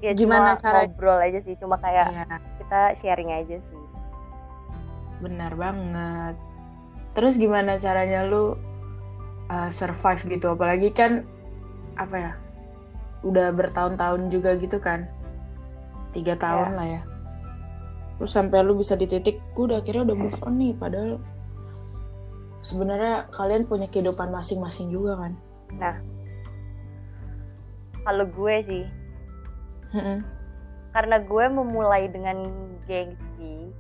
ya 0.03 0.11
Gimana 0.17 0.59
cuma 0.59 0.63
cara- 0.63 0.87
ngobrol 0.91 1.19
aja 1.23 1.39
sih. 1.47 1.55
Cuma 1.57 1.79
kayak 1.79 2.11
ya 2.11 2.25
kita 2.59 2.81
sharing 2.99 3.31
aja 3.31 3.57
sih. 3.63 3.81
Benar 5.23 5.55
banget. 5.55 6.35
Terus 7.15 7.35
gimana 7.37 7.75
caranya 7.77 8.27
lu 8.27 8.55
uh, 9.47 9.71
survive 9.71 10.23
gitu? 10.27 10.55
Apalagi 10.55 10.91
kan 10.91 11.23
apa 11.95 12.17
ya 12.17 12.33
udah 13.23 13.53
bertahun-tahun 13.53 14.31
juga 14.33 14.57
gitu 14.59 14.79
kan? 14.83 15.07
Tiga 16.11 16.35
tahun 16.35 16.75
Iya. 16.75 16.79
lah 16.79 16.87
ya 16.91 17.03
terus 18.21 18.37
sampai 18.37 18.61
lu 18.61 18.77
bisa 18.77 19.01
di 19.01 19.09
titik 19.09 19.41
gue 19.57 19.65
udah 19.65 19.81
akhirnya 19.81 20.13
udah 20.13 20.19
move 20.21 20.37
on 20.45 20.61
nih 20.61 20.77
padahal 20.77 21.17
sebenarnya 22.61 23.33
kalian 23.33 23.65
punya 23.65 23.89
kehidupan 23.89 24.29
masing-masing 24.29 24.93
juga 24.93 25.17
kan 25.17 25.33
kalau 28.05 28.29
gue 28.29 28.55
sih 28.61 28.85
Mm-mm. 29.97 30.21
karena 30.93 31.17
gue 31.25 31.45
memulai 31.49 32.13
dengan 32.13 32.45
gengsi 32.85 33.73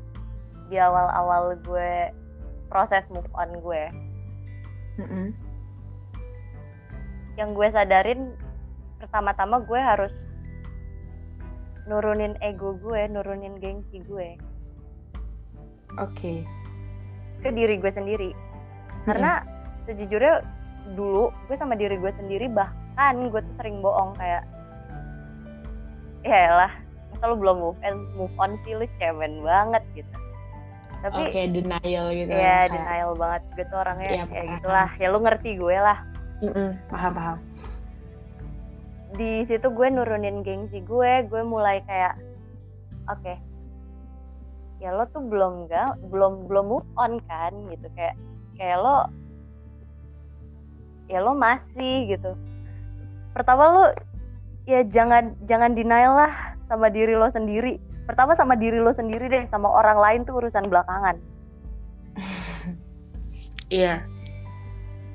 di 0.72 0.76
awal-awal 0.80 1.60
gue 1.60 2.08
proses 2.72 3.04
move 3.12 3.28
on 3.36 3.52
gue 3.60 3.82
Mm-mm. 5.04 5.36
yang 7.36 7.52
gue 7.52 7.68
sadarin 7.68 8.32
pertama-tama 8.96 9.60
gue 9.68 9.76
harus 9.76 10.16
nurunin 11.84 12.36
ego 12.40 12.76
gue 12.76 13.06
nurunin 13.06 13.56
gengsi 13.56 14.02
gue. 14.02 14.36
Oke. 15.96 16.44
Ke 17.40 17.48
diri 17.50 17.76
gue 17.76 17.88
sendiri. 17.88 18.30
Karena 19.04 19.40
sejujurnya 19.84 20.44
dulu 20.92 21.32
gue 21.46 21.56
sama 21.56 21.74
diri 21.74 21.96
gue 21.96 22.12
sendiri 22.14 22.46
bahkan 22.48 23.28
gue 23.28 23.40
tuh 23.40 23.54
sering 23.56 23.80
bohong 23.80 24.12
kayak 24.16 24.44
ya 26.20 26.52
lah 26.52 26.72
masa 27.10 27.24
lu 27.26 27.36
belum 27.36 27.56
move 27.58 27.78
on 27.80 27.94
move 28.14 28.34
on 28.36 28.52
sih 28.62 28.74
lu 28.74 28.84
cemen 28.96 29.40
banget 29.40 29.82
gitu. 29.94 30.14
Tapi 31.00 31.32
oke 31.32 31.40
denial 31.48 32.06
gitu 32.12 32.28
ya 32.28 32.68
kayak- 32.68 32.70
denial 32.72 33.10
banget. 33.16 33.42
Gue 33.56 33.64
tuh 33.66 33.78
orangnya 33.78 34.08
Iya, 34.10 34.16
ya 34.20 34.24
paham. 34.26 34.48
gitulah. 34.54 34.88
Ya 35.00 35.06
lu 35.08 35.18
ngerti 35.20 35.50
gue 35.56 35.76
lah. 35.76 35.98
Mm-mm. 36.40 36.72
paham 36.88 37.12
paham 37.12 37.36
di 39.18 39.42
situ 39.50 39.66
gue 39.70 39.86
nurunin 39.90 40.46
gengsi 40.46 40.82
gue 40.86 41.26
gue 41.26 41.42
mulai 41.42 41.82
kayak 41.86 42.14
oke 43.10 43.50
ya 44.80 44.96
lo 44.96 45.04
tuh 45.12 45.20
belum 45.20 45.68
ga 45.68 45.92
belum 46.08 46.48
belum 46.48 46.64
move 46.66 46.88
on 46.96 47.20
kan 47.28 47.52
gitu. 47.68 47.86
Kayak 47.92 48.16
kayak 48.56 48.80
lo 48.80 49.06
ya 51.06 51.20
lo 51.20 51.36
masih 51.36 52.16
gitu. 52.16 52.32
Pertama 53.36 53.64
lo 53.70 53.84
ya 54.64 54.80
jangan 54.88 55.36
jangan 55.44 55.76
denial 55.76 56.16
lah 56.16 56.56
sama 56.66 56.88
diri 56.88 57.12
lo 57.12 57.28
sendiri. 57.28 57.76
Pertama 58.08 58.32
sama 58.34 58.56
diri 58.56 58.80
lo 58.80 58.90
sendiri 58.90 59.28
deh 59.28 59.44
sama 59.44 59.68
orang 59.68 60.00
lain 60.00 60.20
tuh 60.24 60.40
urusan 60.40 60.66
belakangan. 60.66 61.20
Iya. 63.70 64.02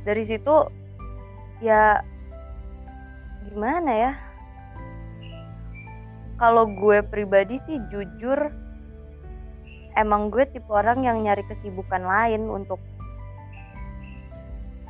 Dari 0.07 0.23
situ 0.23 0.55
ya 1.59 1.99
gimana 3.55 3.91
ya? 3.95 4.11
Kalau 6.35 6.67
gue 6.67 6.99
pribadi 7.07 7.55
sih 7.63 7.79
jujur 7.87 8.51
emang 9.95 10.27
gue 10.27 10.43
tipe 10.51 10.67
orang 10.67 11.07
yang 11.07 11.23
nyari 11.23 11.47
kesibukan 11.47 12.03
lain 12.03 12.51
untuk 12.51 12.83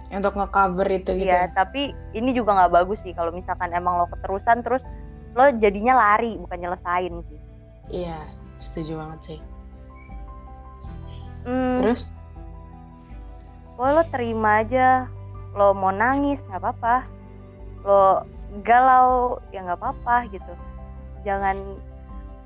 untuk 0.10 0.34
ngecover 0.38 0.88
itu 0.90 1.12
gitu 1.18 1.30
ya? 1.34 1.50
tapi 1.54 1.94
ini 2.14 2.34
juga 2.34 2.54
nggak 2.58 2.74
bagus 2.74 2.98
sih 3.02 3.14
kalau 3.14 3.34
misalkan 3.34 3.74
emang 3.74 4.02
lo 4.02 4.10
keterusan 4.10 4.62
terus 4.62 4.82
lo 5.36 5.50
jadinya 5.62 5.94
lari 5.94 6.40
bukan 6.40 6.58
nyelesain 6.58 7.14
sih. 7.30 7.40
Iya 7.92 8.18
setuju 8.58 8.98
banget 8.98 9.20
sih. 9.22 9.40
Hmm, 11.46 11.78
terus? 11.78 12.10
Pokoknya 13.76 13.94
lo 13.94 14.04
terima 14.10 14.52
aja 14.64 14.88
lo 15.54 15.76
mau 15.78 15.92
nangis 15.92 16.42
nggak 16.50 16.62
apa-apa. 16.64 16.96
Lo 17.86 18.02
galau 18.64 19.42
ya 19.52 19.66
nggak 19.66 19.80
apa-apa 19.82 20.30
gitu. 20.32 20.54
Jangan 21.28 21.58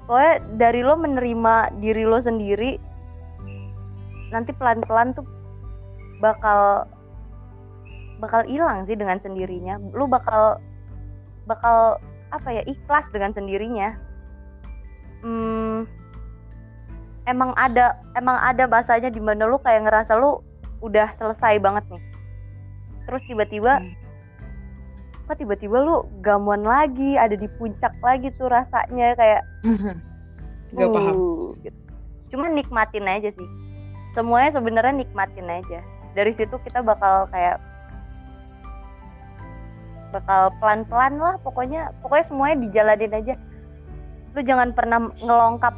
pokoknya 0.07 0.35
dari 0.57 0.81
lo 0.81 0.95
menerima 0.97 1.77
diri 1.77 2.03
lo 2.07 2.17
sendiri 2.17 2.79
nanti 4.29 4.53
pelan-pelan 4.53 5.13
tuh 5.13 5.25
bakal 6.21 6.85
bakal 8.17 8.41
hilang 8.45 8.87
sih 8.89 8.97
dengan 8.97 9.21
sendirinya. 9.21 9.77
Lo 9.93 10.09
bakal 10.09 10.57
bakal 11.45 12.01
apa 12.29 12.49
ya 12.49 12.63
ikhlas 12.65 13.05
dengan 13.13 13.33
sendirinya. 13.33 13.93
Hmm, 15.19 15.83
emang 17.27 17.51
ada 17.59 17.99
emang 18.15 18.37
ada 18.39 18.65
bahasanya 18.65 19.11
di 19.11 19.19
mana 19.19 19.45
lu 19.45 19.59
kayak 19.61 19.85
ngerasa 19.89 20.15
lu 20.15 20.39
udah 20.79 21.11
selesai 21.11 21.59
banget 21.59 21.83
nih. 21.91 22.03
Terus 23.09 23.21
tiba-tiba 23.27 23.81
Hmm. 23.81 24.08
Kok 25.29 25.37
tiba-tiba 25.37 25.77
lu 25.77 26.09
gamuan 26.25 26.65
lagi 26.65 27.13
ada 27.13 27.37
di 27.37 27.45
puncak 27.61 27.93
lagi 28.01 28.33
tuh 28.41 28.49
rasanya 28.49 29.13
kayak 29.13 29.45
Gak 30.73 30.89
paham. 30.89 31.13
uh, 31.13 31.49
gitu. 31.61 31.79
cuman 32.33 32.57
nikmatin 32.57 33.05
aja 33.05 33.29
sih. 33.33 33.49
Semuanya 34.17 34.57
sebenarnya 34.57 35.05
nikmatin 35.05 35.45
aja. 35.45 35.85
Dari 36.17 36.33
situ 36.33 36.57
kita 36.65 36.81
bakal 36.81 37.29
kayak 37.29 37.61
bakal 40.09 40.49
pelan-pelan 40.57 41.21
lah 41.21 41.37
pokoknya. 41.45 41.93
Pokoknya 42.01 42.25
semuanya 42.25 42.57
dijalanin 42.65 43.13
aja. 43.13 43.33
Lu 44.33 44.41
jangan 44.45 44.73
pernah 44.73 45.09
ngelongkap 45.17 45.73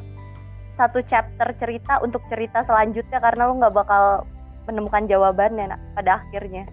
satu 0.76 1.00
chapter 1.08 1.56
cerita 1.60 2.00
untuk 2.04 2.24
cerita 2.28 2.64
selanjutnya 2.64 3.20
karena 3.20 3.48
lu 3.48 3.60
nggak 3.60 3.76
bakal 3.76 4.28
menemukan 4.68 5.08
jawabannya 5.08 5.72
nak, 5.72 5.80
pada 5.96 6.20
akhirnya. 6.20 6.68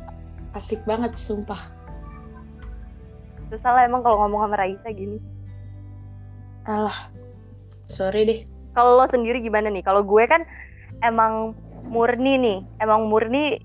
Asik 0.54 0.82
banget 0.86 1.14
sumpah 1.14 1.77
susah 3.48 3.70
lah 3.74 3.82
emang 3.84 4.04
kalau 4.04 4.20
ngomong 4.24 4.48
sama 4.48 4.56
Raisa 4.56 4.88
gini. 4.92 5.18
Alah. 6.68 7.12
Sorry 7.88 8.22
deh. 8.28 8.40
Kalau 8.76 9.00
lo 9.00 9.08
sendiri 9.08 9.40
gimana 9.40 9.72
nih? 9.72 9.82
Kalau 9.82 10.04
gue 10.04 10.24
kan 10.28 10.44
emang 11.00 11.56
murni 11.88 12.36
nih. 12.36 12.58
Emang 12.78 13.08
murni 13.08 13.58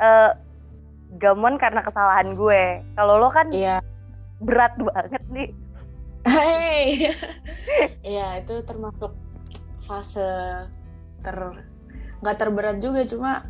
eh 0.00 0.30
gamon 1.20 1.60
karena 1.60 1.84
kesalahan 1.84 2.32
gue. 2.32 2.80
Kalau 2.96 3.20
lo 3.20 3.28
kan 3.28 3.52
iya. 3.52 3.84
berat 4.40 4.74
banget 4.80 5.22
nih. 5.28 5.50
Hey. 6.24 6.84
Iya, 8.00 8.40
itu 8.40 8.64
termasuk 8.64 9.12
fase 9.84 10.24
ter 11.20 11.36
nggak 12.20 12.36
terberat 12.36 12.76
juga 12.84 13.04
cuma 13.08 13.44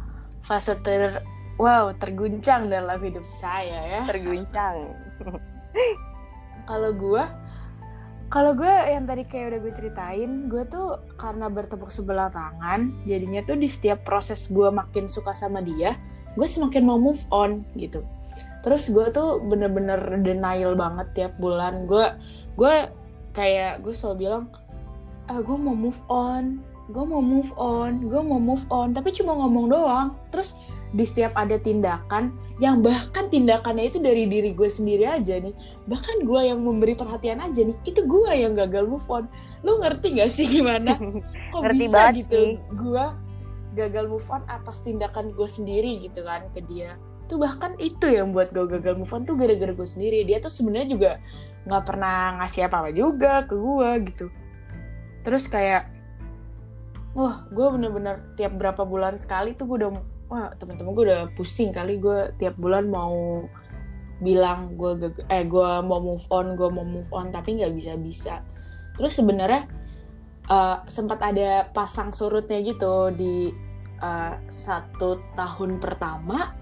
fase 0.46 0.78
ter 0.82 1.22
wow 1.58 1.90
terguncang 1.98 2.70
dalam 2.70 2.98
hidup 3.02 3.26
saya 3.26 3.78
ya. 3.98 4.02
terguncang 4.06 4.94
Kalau 6.68 6.90
gue 6.94 7.24
kalau 8.30 8.54
gue 8.54 8.70
yang 8.70 9.10
tadi 9.10 9.26
kayak 9.26 9.46
udah 9.50 9.58
gue 9.58 9.72
ceritain, 9.74 10.30
gue 10.46 10.62
tuh 10.70 11.02
karena 11.18 11.50
bertepuk 11.50 11.90
sebelah 11.90 12.30
tangan, 12.30 12.94
jadinya 13.02 13.42
tuh 13.42 13.58
di 13.58 13.66
setiap 13.66 14.06
proses 14.06 14.46
gue 14.46 14.70
makin 14.70 15.10
suka 15.10 15.34
sama 15.34 15.58
dia, 15.58 15.98
gue 16.38 16.46
semakin 16.46 16.86
mau 16.86 16.94
move 16.94 17.18
on 17.34 17.66
gitu. 17.74 18.06
Terus 18.62 18.86
gue 18.86 19.10
tuh 19.10 19.42
bener-bener 19.42 19.98
denial 20.22 20.78
banget 20.78 21.10
tiap 21.10 21.32
bulan. 21.42 21.90
Gue 21.90 22.06
gue 22.54 22.94
kayak 23.34 23.82
gue 23.82 23.90
selalu 23.90 24.30
bilang, 24.30 24.44
ah 25.26 25.42
gue 25.42 25.56
mau 25.58 25.74
move 25.74 25.98
on, 26.06 26.62
gue 26.94 27.02
mau 27.02 27.18
move 27.18 27.50
on, 27.58 28.06
gue 28.06 28.20
mau 28.22 28.38
move 28.38 28.62
on, 28.70 28.94
tapi 28.94 29.10
cuma 29.10 29.34
ngomong 29.34 29.74
doang. 29.74 30.14
Terus 30.30 30.54
di 30.90 31.04
setiap 31.06 31.38
ada 31.38 31.54
tindakan 31.54 32.34
yang 32.58 32.82
bahkan 32.82 33.30
tindakannya 33.30 33.94
itu 33.94 34.02
dari 34.02 34.26
diri 34.26 34.50
gue 34.50 34.66
sendiri 34.66 35.06
aja 35.06 35.38
nih. 35.38 35.54
Bahkan 35.86 36.26
gue 36.26 36.40
yang 36.50 36.60
memberi 36.62 36.98
perhatian 36.98 37.38
aja 37.38 37.62
nih 37.62 37.76
itu 37.86 38.02
gue 38.02 38.30
yang 38.34 38.58
gagal 38.58 38.90
move 38.90 39.06
on. 39.06 39.30
Lu 39.62 39.78
ngerti 39.78 40.18
gak 40.18 40.30
sih 40.34 40.50
gimana? 40.50 40.98
Kok 41.54 41.62
Ngerti 41.62 41.78
bisa 41.78 41.94
banget 41.94 42.14
gitu 42.26 42.40
sih. 42.42 42.54
gue 42.74 43.04
gagal 43.78 44.04
move 44.10 44.28
on 44.34 44.42
atas 44.50 44.82
tindakan 44.82 45.30
gue 45.30 45.48
sendiri 45.48 46.02
gitu 46.02 46.26
kan 46.26 46.50
ke 46.50 46.60
dia. 46.66 46.98
Tuh 47.30 47.38
bahkan 47.38 47.78
itu 47.78 48.10
yang 48.10 48.34
buat 48.34 48.50
gue 48.50 48.66
gagal 48.66 48.98
move 48.98 49.12
on 49.14 49.22
tuh 49.22 49.38
gara-gara 49.38 49.70
gue 49.70 49.88
sendiri. 49.88 50.26
Dia 50.26 50.42
tuh 50.42 50.50
sebenarnya 50.50 50.88
juga 50.90 51.10
nggak 51.70 51.84
pernah 51.86 52.42
ngasih 52.42 52.66
apa-apa 52.66 52.90
juga 52.90 53.46
ke 53.46 53.54
gue 53.54 53.90
gitu. 54.10 54.26
Terus 55.22 55.46
kayak 55.46 55.86
wah 57.14 57.46
gue 57.50 57.66
bener-bener 57.78 58.22
tiap 58.34 58.58
berapa 58.58 58.82
bulan 58.82 59.18
sekali 59.22 59.54
tuh 59.54 59.70
gue 59.70 59.86
udah 59.86 59.90
wah 60.30 60.54
teman-teman 60.56 60.94
gue 60.94 61.04
udah 61.10 61.22
pusing 61.34 61.74
kali 61.74 61.98
gue 61.98 62.30
tiap 62.38 62.54
bulan 62.56 62.86
mau 62.86 63.44
bilang 64.22 64.78
gue 64.78 65.10
eh 65.26 65.44
gue 65.44 65.70
mau 65.82 65.98
move 65.98 66.26
on 66.30 66.54
gue 66.54 66.68
mau 66.70 66.86
move 66.86 67.10
on 67.10 67.34
tapi 67.34 67.58
nggak 67.58 67.72
bisa 67.74 67.92
bisa 67.98 68.34
terus 68.94 69.18
sebenarnya 69.18 69.66
eh, 70.46 70.76
sempat 70.86 71.18
ada 71.20 71.66
pasang 71.74 72.14
surutnya 72.14 72.62
gitu 72.62 73.10
di 73.10 73.50
eh, 73.98 74.34
satu 74.46 75.18
tahun 75.34 75.82
pertama 75.82 76.60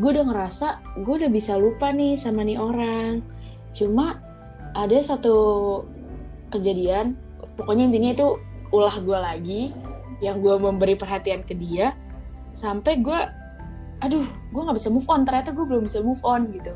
gue 0.00 0.16
udah 0.16 0.26
ngerasa 0.32 0.66
gue 1.04 1.14
udah 1.20 1.30
bisa 1.30 1.60
lupa 1.60 1.92
nih 1.92 2.16
sama 2.16 2.40
nih 2.40 2.56
orang. 2.56 3.20
Cuma 3.76 4.16
ada 4.72 4.96
satu 5.04 5.36
kejadian 6.48 7.14
pokoknya 7.60 7.92
intinya 7.92 8.10
itu 8.16 8.28
ulah 8.72 8.96
gue 9.04 9.18
lagi 9.18 9.62
yang 10.24 10.40
gue 10.40 10.56
memberi 10.56 10.96
perhatian 10.96 11.44
ke 11.44 11.52
dia 11.52 11.92
sampai 12.56 13.00
gue 13.00 13.20
aduh 14.00 14.24
gue 14.24 14.62
nggak 14.64 14.78
bisa 14.78 14.90
move 14.92 15.08
on. 15.08 15.22
Ternyata 15.24 15.52
gue 15.52 15.64
belum 15.66 15.84
bisa 15.86 16.00
move 16.00 16.22
on 16.24 16.50
gitu. 16.50 16.74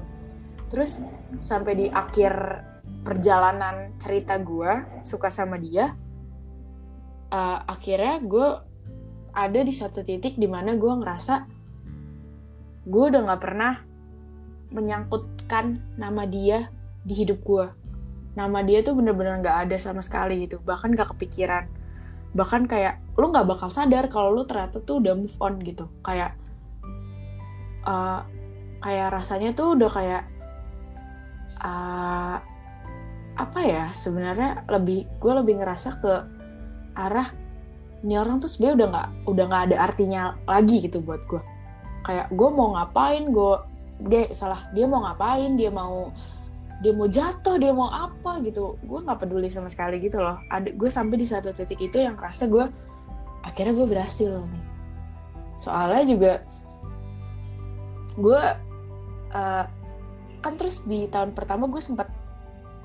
Terus 0.68 1.00
sampai 1.40 1.72
di 1.74 1.86
akhir 1.88 2.34
perjalanan 3.04 3.96
cerita 4.00 4.40
gue 4.40 5.02
suka 5.04 5.28
sama 5.28 5.60
dia 5.60 5.92
uh, 7.28 7.58
akhirnya 7.68 8.16
gue 8.24 8.48
ada 9.34 9.60
di 9.60 9.74
satu 9.76 10.00
titik 10.00 10.40
di 10.40 10.48
mana 10.48 10.72
gue 10.72 10.88
ngerasa 10.88 11.34
gue 12.88 13.04
udah 13.12 13.20
nggak 13.28 13.42
pernah 13.44 13.76
menyangkutkan 14.72 15.80
nama 16.00 16.24
dia 16.24 16.72
di 17.04 17.12
hidup 17.12 17.44
gue 17.44 17.66
nama 18.34 18.64
dia 18.66 18.82
tuh 18.82 18.98
bener-bener 18.98 19.38
nggak 19.40 19.56
-bener 19.56 19.66
ada 19.70 19.76
sama 19.78 20.02
sekali 20.02 20.46
gitu. 20.46 20.58
Bahkan 20.62 20.98
gak 20.98 21.14
kepikiran. 21.14 21.70
Bahkan 22.34 22.66
kayak 22.66 22.98
lu 23.14 23.30
nggak 23.30 23.46
bakal 23.46 23.70
sadar 23.70 24.10
kalau 24.10 24.34
lu 24.34 24.42
ternyata 24.46 24.82
tuh 24.82 24.98
udah 24.98 25.14
move 25.14 25.36
on 25.38 25.58
gitu. 25.62 25.86
Kayak 26.02 26.34
uh, 27.86 28.26
kayak 28.82 29.08
rasanya 29.14 29.54
tuh 29.54 29.78
udah 29.78 29.90
kayak 29.90 30.22
uh, 31.62 32.36
apa 33.34 33.60
ya 33.66 33.84
sebenarnya 33.94 34.62
lebih 34.70 35.10
gue 35.18 35.32
lebih 35.34 35.54
ngerasa 35.58 35.98
ke 35.98 36.12
arah 36.94 37.34
ini 38.06 38.14
orang 38.14 38.38
tuh 38.38 38.46
sebenarnya 38.46 38.76
udah 38.78 38.88
nggak 38.94 39.08
udah 39.26 39.44
nggak 39.50 39.62
ada 39.70 39.76
artinya 39.82 40.22
lagi 40.46 40.86
gitu 40.86 41.02
buat 41.02 41.24
gue 41.26 41.42
kayak 42.06 42.30
gue 42.30 42.48
mau 42.52 42.78
ngapain 42.78 43.26
gue 43.32 43.54
dia 44.06 44.30
salah 44.36 44.70
dia 44.70 44.86
mau 44.86 45.02
ngapain 45.02 45.56
dia 45.58 45.72
mau 45.72 46.14
dia 46.82 46.92
mau 46.92 47.06
jatuh 47.06 47.56
dia 47.56 47.72
mau 47.72 47.88
apa 47.88 48.42
gitu. 48.42 48.76
Gue 48.82 48.98
nggak 49.00 49.24
peduli 49.24 49.48
sama 49.48 49.70
sekali 49.70 50.02
gitu 50.02 50.18
loh. 50.18 50.36
Ada 50.50 50.74
gue 50.74 50.90
sampai 50.90 51.16
di 51.16 51.26
satu 51.28 51.54
titik 51.54 51.80
itu 51.80 52.02
yang 52.02 52.18
rasa 52.18 52.50
gue 52.50 52.66
akhirnya 53.44 53.76
gue 53.76 53.86
berhasil 53.86 54.32
nih. 54.40 54.64
Soalnya 55.60 56.04
juga 56.08 56.32
gue 58.16 58.42
uh, 59.34 59.64
kan 60.40 60.52
terus 60.60 60.84
di 60.88 61.08
tahun 61.08 61.36
pertama 61.36 61.68
gue 61.68 61.80
sempat 61.80 62.08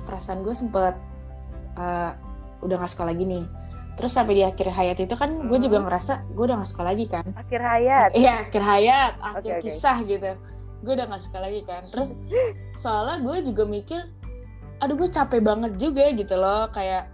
perasaan 0.08 0.44
gue 0.44 0.56
sempat 0.56 0.96
uh, 1.80 2.12
udah 2.64 2.76
gak 2.80 2.92
sekolah 2.92 3.16
lagi 3.16 3.24
nih. 3.24 3.46
Terus 4.00 4.16
sampai 4.16 4.34
di 4.40 4.44
akhir 4.48 4.68
hayat 4.72 4.98
itu 5.04 5.16
kan 5.20 5.32
gue 5.48 5.60
juga 5.60 5.80
hmm. 5.80 5.86
ngerasa 5.88 6.14
gue 6.32 6.44
udah 6.44 6.56
gak 6.64 6.70
suka 6.72 6.84
lagi 6.88 7.06
kan. 7.08 7.26
Akhir 7.36 7.62
hayat. 7.64 8.10
Iya 8.16 8.48
akhir 8.48 8.64
hayat 8.64 9.14
akhir 9.20 9.54
okay, 9.60 9.64
kisah 9.64 9.98
okay. 10.04 10.12
gitu. 10.16 10.32
Gue 10.84 10.94
udah 10.96 11.06
gak 11.12 11.24
suka 11.24 11.40
lagi 11.40 11.62
kan. 11.68 11.84
Terus 11.92 12.12
soalnya 12.84 13.18
gue 13.24 13.38
juga 13.52 13.64
mikir 13.68 14.02
aduh 14.80 14.96
gue 14.96 15.10
capek 15.12 15.42
banget 15.44 15.72
juga 15.76 16.06
gitu 16.16 16.36
loh. 16.40 16.72
Kayak 16.72 17.12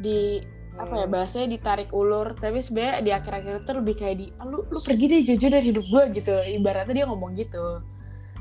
di 0.00 0.44
apa 0.72 1.04
ya 1.04 1.06
hmm. 1.06 1.12
bahasanya 1.12 1.48
ditarik 1.52 1.90
ulur 1.92 2.32
tapi 2.32 2.64
sebenarnya 2.64 3.04
di 3.04 3.10
akhir-akhir 3.12 3.54
itu 3.60 3.72
lebih 3.76 3.94
kayak 4.00 4.16
di 4.16 4.26
ah, 4.40 4.48
lu 4.48 4.64
lu 4.72 4.80
pergi 4.80 5.04
deh 5.04 5.20
jujur 5.20 5.50
dari 5.52 5.66
hidup 5.68 5.84
gue 5.84 6.02
gitu. 6.16 6.32
Ibaratnya 6.32 6.94
dia 6.96 7.06
ngomong 7.08 7.36
gitu. 7.36 7.84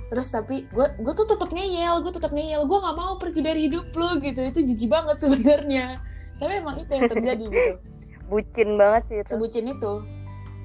Terus 0.08 0.28
tapi 0.32 0.64
gue 0.72 0.88
gue 0.96 1.14
tuh 1.16 1.28
tetap 1.28 1.52
ngeyel 1.52 2.00
gue 2.00 2.14
tetap 2.16 2.32
ngeyel. 2.32 2.64
Gue 2.64 2.78
nggak 2.80 2.96
mau 2.96 3.20
pergi 3.20 3.42
dari 3.44 3.68
hidup 3.68 3.92
lu 3.92 4.10
gitu. 4.24 4.42
Itu 4.48 4.60
jijik 4.64 4.88
banget 4.88 5.18
sebenarnya. 5.20 6.00
Tapi 6.40 6.52
emang 6.56 6.76
itu 6.80 6.92
yang 6.92 7.12
terjadi 7.12 7.44
gitu. 7.52 7.74
Bucin 8.32 8.70
banget 8.80 9.04
sih 9.12 9.18
itu. 9.20 9.30
Sebucin 9.36 9.66
itu. 9.68 9.94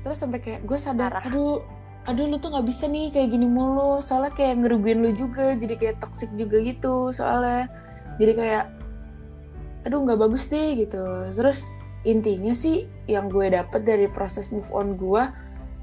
Terus 0.07 0.17
sampai 0.23 0.39
kayak 0.39 0.61
gue 0.63 0.79
sadar 0.79 1.19
aduh 1.19 1.67
aduh 2.07 2.31
lu 2.31 2.39
tuh 2.39 2.55
nggak 2.55 2.67
bisa 2.71 2.87
nih 2.87 3.11
kayak 3.11 3.35
gini 3.35 3.51
mulu. 3.51 3.99
Soalnya 3.99 4.31
kayak 4.39 4.63
ngerugiin 4.63 5.03
lu 5.03 5.11
juga 5.19 5.59
jadi 5.59 5.75
kayak 5.75 5.97
toxic 5.99 6.31
juga 6.39 6.63
gitu 6.63 7.11
soalnya. 7.11 7.67
Jadi 8.23 8.33
kayak 8.39 8.76
aduh 9.87 10.03
nggak 10.03 10.19
bagus 10.19 10.51
deh 10.51 10.75
gitu. 10.75 11.01
Terus 11.39 11.71
intinya 12.03 12.51
sih 12.51 12.91
yang 13.07 13.31
gue 13.31 13.55
dapet 13.55 13.87
dari 13.87 14.11
proses 14.11 14.51
move 14.51 14.67
on 14.75 14.99
gue 14.99 15.23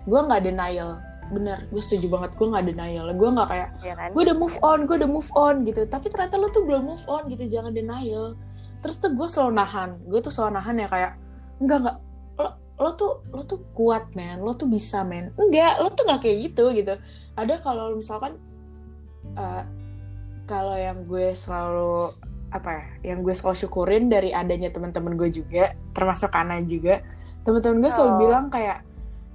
gue 0.03 0.19
nggak 0.19 0.43
denial. 0.43 0.99
Bener 1.31 1.63
gue 1.71 1.79
setuju 1.79 2.11
banget 2.11 2.35
gue 2.35 2.47
nggak 2.51 2.65
denial. 2.67 3.07
Gue 3.15 3.29
nggak 3.31 3.47
kayak 3.47 3.69
ya 3.79 3.95
kan? 3.95 4.09
gue 4.11 4.21
udah 4.27 4.37
move 4.37 4.57
on 4.59 4.79
gue 4.83 4.95
udah 4.99 5.09
move 5.09 5.31
on 5.39 5.55
gitu. 5.63 5.87
Tapi 5.87 6.11
ternyata 6.11 6.35
lu 6.35 6.51
tuh 6.51 6.67
belum 6.67 6.83
move 6.83 7.05
on 7.07 7.31
gitu 7.31 7.47
jangan 7.47 7.71
denial. 7.71 8.35
Terus 8.83 8.99
tuh 8.99 9.15
gue 9.15 9.27
selalu 9.31 9.55
nahan 9.55 9.89
gue 10.03 10.19
tuh 10.19 10.31
selalu 10.35 10.59
nahan 10.59 10.75
ya 10.83 10.87
kayak 10.91 11.11
enggak 11.63 11.79
enggak 11.79 11.97
lo 12.73 12.89
tuh 12.99 13.23
lo 13.31 13.41
tuh 13.47 13.63
kuat 13.71 14.11
men. 14.11 14.43
Lo 14.43 14.51
tuh 14.59 14.67
bisa 14.67 15.07
men. 15.07 15.31
Enggak 15.39 15.79
lo 15.79 15.95
tuh 15.95 16.03
nggak 16.03 16.19
kayak 16.27 16.37
gitu 16.51 16.75
gitu. 16.75 16.99
Ada 17.39 17.63
kalau 17.63 17.95
misalkan 17.95 18.35
uh, 19.39 19.63
kalau 20.43 20.75
yang 20.75 21.07
gue 21.07 21.31
selalu 21.31 22.11
apa 22.53 22.69
ya 22.69 22.85
yang 23.13 23.25
gue 23.25 23.33
selalu 23.33 23.57
syukurin 23.65 24.13
dari 24.13 24.29
adanya 24.29 24.69
teman-teman 24.69 25.17
gue 25.17 25.29
juga 25.33 25.73
termasuk 25.97 26.29
Ana 26.37 26.61
juga. 26.61 27.01
Teman-teman 27.41 27.81
gue 27.81 27.91
selalu 27.91 28.13
oh. 28.13 28.19
bilang 28.21 28.45
kayak 28.53 28.85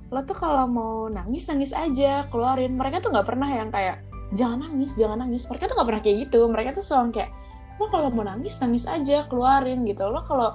lo 0.08 0.24
tuh 0.24 0.38
kalau 0.38 0.64
mau 0.70 1.10
nangis 1.10 1.50
nangis 1.50 1.74
aja 1.74 2.30
keluarin. 2.30 2.78
Mereka 2.78 3.02
tuh 3.02 3.10
nggak 3.10 3.26
pernah 3.26 3.50
yang 3.50 3.74
kayak 3.74 4.06
jangan 4.38 4.70
nangis 4.70 4.94
jangan 4.94 5.26
nangis. 5.26 5.50
Mereka 5.50 5.66
tuh 5.66 5.74
nggak 5.74 5.88
pernah 5.90 6.02
kayak 6.06 6.16
gitu. 6.30 6.40
Mereka 6.46 6.70
tuh 6.78 6.84
selalu 6.86 7.08
kayak 7.18 7.30
lo 7.78 7.86
kalau 7.90 8.08
mau 8.14 8.24
nangis 8.24 8.54
nangis 8.62 8.86
aja 8.86 9.26
keluarin 9.26 9.82
gitu. 9.82 10.06
Lo 10.06 10.22
kalau 10.22 10.54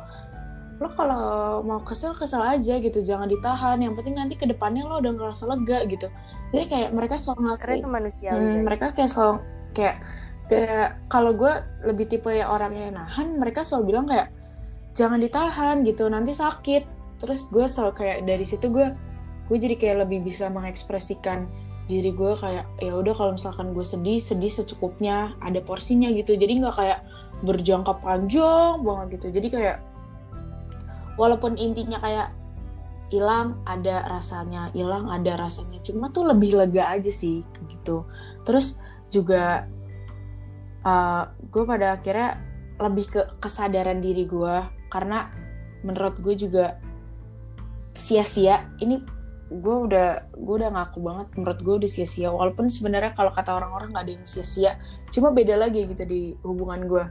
lo 0.80 0.90
kalau 0.96 1.62
mau 1.68 1.84
kesel 1.84 2.16
kesel 2.16 2.40
aja 2.42 2.80
gitu. 2.80 3.04
Jangan 3.04 3.28
ditahan 3.28 3.84
yang 3.84 3.94
penting 4.00 4.16
nanti 4.16 4.40
ke 4.40 4.48
depannya 4.48 4.88
lo 4.88 5.04
udah 5.04 5.12
ngerasa 5.12 5.44
lega 5.52 5.84
gitu. 5.92 6.08
Jadi 6.56 6.66
kayak 6.72 6.90
mereka 6.96 7.20
selalu 7.20 7.52
ngasih 7.52 7.84
manusia 7.84 8.32
hmm, 8.32 8.62
mereka 8.64 8.96
kayak 8.96 9.10
selalu 9.12 9.42
kayak 9.74 10.00
kayak 10.52 11.08
kalau 11.08 11.32
gue 11.32 11.54
lebih 11.88 12.06
tipe 12.12 12.28
ya 12.32 12.52
orang 12.52 12.76
yang 12.76 12.96
nahan 13.00 13.40
mereka 13.40 13.64
selalu 13.64 13.96
bilang 13.96 14.06
kayak 14.08 14.30
jangan 14.94 15.20
ditahan 15.20 15.82
gitu. 15.88 16.08
Nanti 16.08 16.36
sakit. 16.36 16.84
Terus 17.24 17.48
gue 17.50 17.66
selalu 17.66 17.94
kayak 17.96 18.18
dari 18.28 18.46
situ 18.46 18.68
gue 18.68 18.88
gue 19.48 19.58
jadi 19.60 19.76
kayak 19.76 19.98
lebih 20.08 20.24
bisa 20.24 20.48
mengekspresikan 20.48 21.48
diri 21.84 22.16
gue 22.16 22.32
kayak 22.40 22.64
ya 22.80 22.96
udah 22.96 23.12
kalau 23.12 23.32
misalkan 23.36 23.76
gue 23.76 23.84
sedih 23.84 24.24
sedih 24.24 24.52
secukupnya 24.52 25.36
ada 25.40 25.60
porsinya 25.64 26.12
gitu. 26.12 26.36
Jadi 26.36 26.64
nggak 26.64 26.76
kayak 26.76 27.00
berjangka 27.44 28.00
panjang 28.00 28.84
banget 28.84 29.20
gitu. 29.20 29.28
Jadi 29.40 29.48
kayak 29.52 29.78
walaupun 31.20 31.60
intinya 31.60 32.00
kayak 32.00 32.32
hilang 33.14 33.62
ada 33.70 34.04
rasanya 34.10 34.74
hilang 34.74 35.12
ada 35.12 35.38
rasanya. 35.38 35.80
Cuma 35.86 36.10
tuh 36.10 36.26
lebih 36.26 36.58
lega 36.58 36.92
aja 36.92 37.12
sih 37.12 37.46
gitu. 37.70 38.08
Terus 38.44 38.82
juga 39.14 39.70
uh, 40.84 40.92
eh, 40.92 41.24
gue 41.50 41.64
pada 41.64 41.98
akhirnya 41.98 42.40
lebih 42.80 43.06
ke 43.10 43.22
kesadaran 43.40 44.04
diri 44.04 44.28
gue 44.28 44.56
karena 44.92 45.32
menurut 45.84 46.20
gue 46.20 46.36
juga 46.36 46.80
sia-sia. 47.96 48.68
Ini 48.80 48.96
gue 49.54 49.78
udah 49.86 50.34
gue 50.34 50.56
udah 50.58 50.72
ngaku 50.74 50.98
banget 51.04 51.28
menurut 51.38 51.60
gue 51.62 51.76
udah 51.84 51.92
sia-sia. 51.92 52.30
Walaupun 52.32 52.68
sebenarnya 52.68 53.16
kalau 53.16 53.32
kata 53.32 53.56
orang-orang 53.56 53.96
nggak 53.96 54.04
ada 54.06 54.14
yang 54.20 54.28
sia-sia 54.28 54.72
cuma 55.14 55.30
beda 55.32 55.56
lagi 55.60 55.86
gitu 55.86 56.04
di 56.04 56.22
hubungan 56.42 56.90
gue 56.90 57.06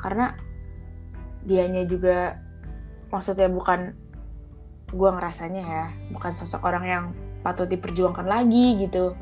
karena 0.00 0.32
dianya 1.44 1.84
juga 1.84 2.40
maksudnya 3.12 3.52
bukan 3.52 3.92
gue 4.88 5.10
ngerasanya 5.10 5.62
ya 5.64 5.84
bukan 6.08 6.32
sosok 6.32 6.64
orang 6.64 6.84
yang 6.84 7.04
patut 7.44 7.68
diperjuangkan 7.68 8.24
lagi 8.24 8.80
gitu. 8.80 9.12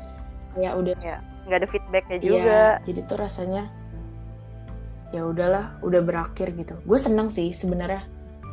Ya 0.55 0.77
udah. 0.77 0.95
Ya, 1.01 1.19
nggak 1.43 1.59
ada 1.59 1.67
feedbacknya 1.67 2.17
iya, 2.19 2.23
juga. 2.23 2.39
ya, 2.47 2.85
jadi 2.87 2.99
tuh 3.03 3.17
rasanya 3.19 3.63
ya 5.13 5.21
udahlah 5.29 5.77
udah 5.85 6.01
berakhir 6.01 6.57
gitu. 6.57 6.73
Gue 6.83 6.97
seneng 6.97 7.29
sih 7.29 7.53
sebenarnya. 7.53 8.01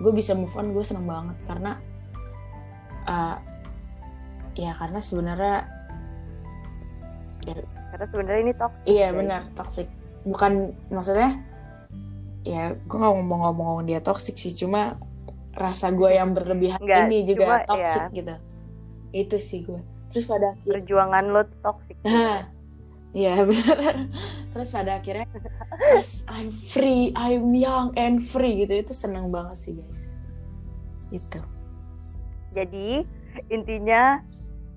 Gue 0.04 0.12
bisa 0.12 0.36
move 0.36 0.52
on 0.60 0.76
gue 0.76 0.84
seneng 0.84 1.08
banget 1.08 1.36
karena 1.48 1.72
uh, 3.08 3.36
ya 4.52 4.76
karena 4.76 5.00
sebenarnya 5.00 5.56
ya, 7.48 7.56
karena 7.96 8.06
sebenarnya 8.12 8.40
ini 8.44 8.54
toxic 8.56 8.88
iya 8.92 9.08
benar 9.16 9.40
toxic. 9.56 9.88
Bukan 10.28 10.76
maksudnya 10.92 11.40
ya 12.44 12.76
gue 12.76 12.96
nggak 12.96 13.14
ngomong-ngomong 13.16 13.88
dia 13.88 14.00
toxic 14.04 14.36
sih 14.36 14.52
cuma 14.52 15.00
rasa 15.56 15.92
gue 15.92 16.12
yang 16.14 16.32
berlebihan 16.32 16.80
Nggak, 16.80 17.00
ini 17.08 17.18
juga 17.24 17.44
cuma, 17.44 17.56
toxic 17.68 18.02
ya. 18.04 18.16
gitu. 18.16 18.34
Itu 19.16 19.36
sih 19.40 19.60
gue. 19.64 19.80
Terus 20.12 20.28
pada 20.28 20.56
perjuangan 20.64 21.24
lo 21.28 21.42
toxic. 21.64 21.96
Nah 22.04 22.59
Iya 23.10 23.42
benar. 23.48 24.06
Terus 24.54 24.68
pada 24.70 25.02
akhirnya, 25.02 25.26
yes, 25.94 26.22
I'm 26.30 26.50
free, 26.54 27.10
I'm 27.18 27.50
young 27.54 27.90
and 27.98 28.22
free 28.22 28.62
gitu. 28.62 28.86
Itu 28.86 28.92
seneng 28.94 29.34
banget 29.34 29.56
sih 29.58 29.72
guys. 29.74 30.02
Itu. 31.10 31.40
Jadi 32.54 33.02
intinya 33.50 34.22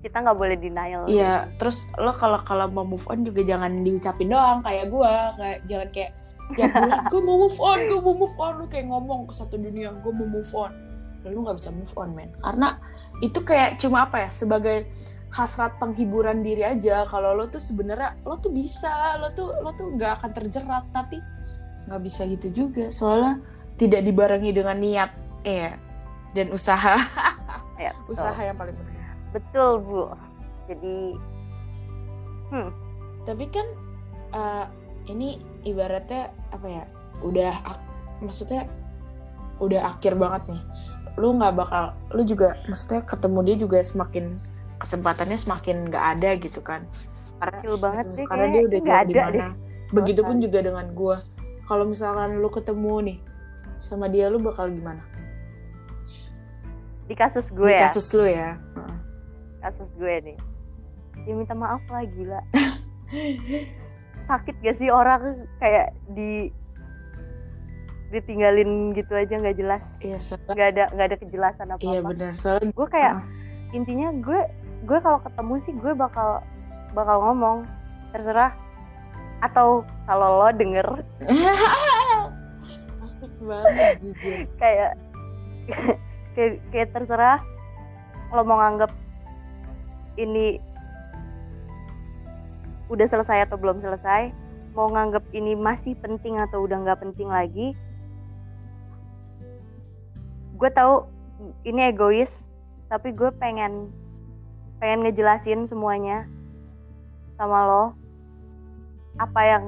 kita 0.02 0.20
nggak 0.20 0.38
boleh 0.38 0.56
denial. 0.58 1.06
Iya. 1.06 1.50
Terus 1.62 1.90
lo 1.98 2.14
kalau 2.18 2.42
kalau 2.42 2.66
mau 2.70 2.82
move 2.82 3.06
on 3.06 3.22
juga 3.22 3.46
jangan 3.46 3.86
diucapin 3.86 4.30
doang 4.34 4.60
kayak 4.66 4.90
gue. 4.90 5.14
Kayak 5.38 5.58
jangan 5.70 5.88
kayak 5.94 6.12
ya 6.60 6.68
gue 7.08 7.20
mau 7.24 7.40
move 7.40 7.56
on 7.56 7.78
gue 7.88 8.00
mau 8.04 8.12
move 8.12 8.36
on 8.36 8.52
lu 8.60 8.66
kayak 8.68 8.86
ngomong 8.92 9.24
ke 9.24 9.32
satu 9.32 9.56
dunia 9.56 9.96
gue 9.96 10.12
mau 10.12 10.28
move 10.28 10.52
on 10.52 10.72
lu 11.24 11.40
nggak 11.40 11.56
bisa 11.56 11.72
move 11.72 11.94
on 11.96 12.12
men 12.12 12.28
karena 12.44 12.76
itu 13.24 13.40
kayak 13.40 13.80
cuma 13.80 14.04
apa 14.04 14.28
ya 14.28 14.30
sebagai 14.30 14.84
hasrat 15.34 15.74
penghiburan 15.82 16.46
diri 16.46 16.62
aja. 16.62 17.02
Kalau 17.10 17.34
lo 17.34 17.50
tuh 17.50 17.58
sebenarnya 17.58 18.14
lo 18.22 18.38
tuh 18.38 18.54
bisa 18.54 19.18
lo 19.18 19.34
tuh 19.34 19.50
lo 19.50 19.74
tuh 19.74 19.90
nggak 19.98 20.22
akan 20.22 20.30
terjerat 20.30 20.84
tapi 20.94 21.18
nggak 21.90 22.00
bisa 22.00 22.22
gitu 22.30 22.48
juga. 22.54 22.94
Soalnya 22.94 23.42
tidak 23.74 24.06
dibarengi 24.06 24.54
dengan 24.54 24.78
niat. 24.78 25.10
Eh 25.42 25.74
dan 26.32 26.54
usaha. 26.54 26.96
Ya, 27.74 27.90
usaha 28.06 28.38
yang 28.38 28.54
paling 28.54 28.70
penting. 28.78 29.02
Betul 29.34 29.82
bu. 29.82 30.14
Jadi 30.70 31.18
hmm. 32.54 32.70
Tapi 33.26 33.44
kan 33.50 33.66
uh, 34.30 34.66
ini 35.10 35.42
ibaratnya 35.66 36.30
apa 36.54 36.62
ya? 36.70 36.84
Udah 37.18 37.50
ak- 37.66 37.86
maksudnya 38.22 38.70
udah 39.58 39.90
akhir 39.90 40.14
banget 40.14 40.54
nih. 40.54 40.62
Lu 41.18 41.34
nggak 41.34 41.50
bakal 41.58 41.98
lu 42.14 42.22
juga 42.22 42.54
maksudnya 42.70 43.02
ketemu 43.02 43.38
dia 43.42 43.56
juga 43.58 43.82
semakin 43.82 44.38
kesempatannya 44.84 45.36
semakin 45.36 45.88
nggak 45.88 46.04
ada 46.18 46.30
gitu 46.38 46.60
kan. 46.60 46.84
Karena 47.40 47.56
Kecil 47.56 47.74
banget 47.76 48.06
sih, 48.06 48.24
karena 48.24 48.46
dia 48.46 48.62
udah 48.62 48.78
nggak 48.78 49.02
di 49.02 49.14
ada 49.16 49.22
mana. 49.26 49.46
begitupun 49.90 50.36
juga 50.38 50.58
dengan 50.60 50.86
gua. 50.92 51.16
Kalau 51.64 51.84
misalkan 51.84 52.38
lu 52.38 52.48
ketemu 52.48 52.94
nih 53.02 53.18
sama 53.80 54.06
dia 54.06 54.28
lu 54.28 54.38
bakal 54.38 54.68
gimana? 54.68 55.00
Di 57.04 57.12
kasus 57.12 57.48
gue 57.48 57.68
di 57.68 57.76
ya? 57.76 57.88
kasus 57.88 58.06
lu 58.12 58.24
ya. 58.24 58.56
Heeh. 58.56 58.96
kasus 59.60 59.88
gue 59.96 60.14
nih. 60.24 60.36
Ya 61.24 61.32
minta 61.32 61.52
maaf 61.52 61.80
lah 61.88 62.04
gila. 62.04 62.40
Sakit 64.28 64.56
gak 64.60 64.76
sih 64.76 64.88
orang 64.88 65.44
kayak 65.56 65.92
di 66.12 66.48
ditinggalin 68.08 68.94
gitu 68.94 69.12
aja 69.12 69.36
nggak 69.36 69.56
jelas? 69.58 70.00
Iya 70.00 70.16
soalnya 70.16 70.52
nggak 70.54 70.68
ada 70.70 70.84
nggak 70.94 71.06
ada 71.08 71.16
kejelasan 71.18 71.66
apa 71.72 71.80
iya 71.82 71.98
apa 71.98 72.08
benar. 72.08 72.32
Soalnya 72.32 72.70
gue 72.70 72.86
kayak 72.88 73.14
Ah. 73.18 73.24
intinya 73.72 74.08
gue 74.14 74.40
gue 74.84 74.98
kalau 75.00 75.18
ketemu 75.24 75.54
sih 75.60 75.72
gue 75.72 75.92
bakal 75.96 76.44
bakal 76.92 77.16
ngomong 77.30 77.68
terserah. 78.12 78.52
Atau 79.42 79.84
kalau 80.08 80.40
lo 80.40 80.48
denger. 80.54 80.86
Asik 83.04 83.32
banget 83.44 84.00
jujur. 84.00 84.48
Kayak 84.56 84.96
kayak, 86.36 86.52
kayak 86.70 86.88
terserah 86.92 87.40
lo 88.34 88.42
mau 88.42 88.58
nganggep 88.58 88.90
ini 90.18 90.58
udah 92.92 93.06
selesai 93.08 93.48
atau 93.48 93.56
belum 93.56 93.80
selesai 93.80 94.30
mau 94.74 94.90
nganggep 94.90 95.22
ini 95.32 95.54
masih 95.54 95.94
penting 96.02 96.36
atau 96.42 96.66
udah 96.66 96.82
nggak 96.82 97.00
penting 97.00 97.30
lagi 97.30 97.72
gue 100.58 100.70
tahu 100.74 101.06
ini 101.66 101.90
egois 101.90 102.46
tapi 102.90 103.14
gue 103.14 103.30
pengen 103.38 103.90
pengen 104.84 105.08
ngejelasin 105.08 105.64
semuanya 105.64 106.28
sama 107.40 107.64
lo 107.64 107.84
apa 109.16 109.40
yang 109.40 109.64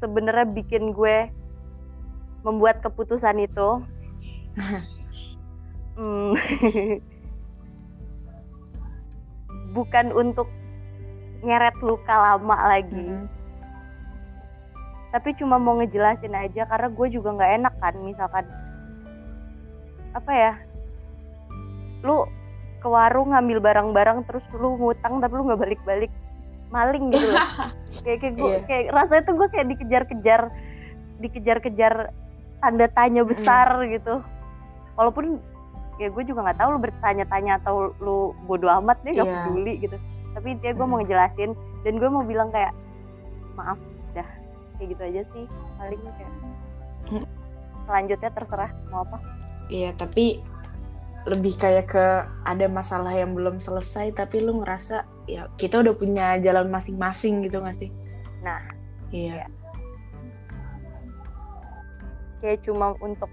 sebenarnya 0.00 0.48
bikin 0.48 0.96
gue 0.96 1.28
membuat 2.40 2.80
keputusan 2.80 3.44
itu 3.44 3.84
Hmm. 6.00 6.32
bukan 9.76 10.16
untuk 10.16 10.48
nyeret 11.44 11.76
luka 11.84 12.16
lama 12.16 12.56
lagi 12.72 13.04
Mm-mm. 13.04 13.28
tapi 15.12 15.36
cuma 15.36 15.60
mau 15.60 15.76
ngejelasin 15.76 16.32
aja 16.32 16.64
karena 16.64 16.88
gue 16.88 17.06
juga 17.12 17.36
nggak 17.36 17.52
enak 17.60 17.74
kan 17.84 17.94
misalkan 18.00 18.48
apa 20.16 20.32
ya 20.32 20.52
lu 22.00 22.24
ke 22.80 22.88
warung 22.88 23.30
ngambil 23.30 23.60
barang-barang 23.60 24.24
terus 24.24 24.42
lu 24.52 24.74
ngutang 24.74 25.20
tapi 25.20 25.32
lu 25.32 25.44
nggak 25.44 25.60
balik-balik 25.60 26.12
maling 26.68 27.10
gitu 27.10 27.28
loh 27.28 27.44
kayak 28.04 28.18
kayak 28.20 28.34
gue 28.34 28.48
Iya. 28.48 28.58
kayak 28.64 28.84
rasanya 28.90 29.22
tuh 29.22 29.34
gue 29.36 29.48
kayak 29.48 29.66
dikejar-kejar 29.68 30.40
dikejar-kejar 31.18 31.94
tanda 32.58 32.86
tanya 32.90 33.22
besar 33.22 33.66
gitu 33.84 34.20
walaupun 34.94 35.40
ya 35.96 36.08
gue 36.08 36.24
juga 36.24 36.40
nggak 36.42 36.58
tahu 36.58 36.68
lu 36.70 36.80
bertanya-tanya 36.80 37.52
atau 37.58 37.74
lu 37.98 38.16
bodoh 38.44 38.72
amat 38.78 38.96
deh 39.02 39.12
gak 39.12 39.24
Iya. 39.24 39.36
peduli 39.44 39.74
gitu 39.78 39.96
tapi 40.30 40.46
intinya 40.54 40.74
gue 40.74 40.86
mau 40.86 40.96
Mm. 40.96 41.02
ngejelasin 41.04 41.50
dan 41.82 41.92
gue 41.96 42.08
mau 42.08 42.22
bilang 42.22 42.48
kayak 42.48 42.72
maaf 43.52 43.76
dah 44.10 44.28
kayak 44.76 44.88
gitu 44.94 45.02
aja 45.04 45.22
sih 45.26 45.44
paling 45.76 46.00
kayak 46.00 46.32
Mm. 47.10 47.24
selanjutnya 47.84 48.30
terserah 48.30 48.70
mau 48.88 49.02
apa 49.02 49.18
Iya, 49.66 49.94
tapi 49.94 50.42
lebih 51.28 51.56
kayak 51.60 51.92
ke 51.92 52.06
ada 52.48 52.66
masalah 52.68 53.12
yang 53.12 53.36
belum 53.36 53.60
selesai 53.60 54.16
tapi 54.16 54.40
lu 54.40 54.64
ngerasa 54.64 55.04
ya 55.28 55.48
kita 55.60 55.84
udah 55.84 55.94
punya 55.96 56.40
jalan 56.40 56.72
masing-masing 56.72 57.44
gitu 57.44 57.60
gak 57.60 57.76
sih? 57.76 57.90
Nah, 58.40 58.56
iya. 59.12 59.44
kayak 62.40 62.64
cuma 62.64 62.96
untuk 63.04 63.28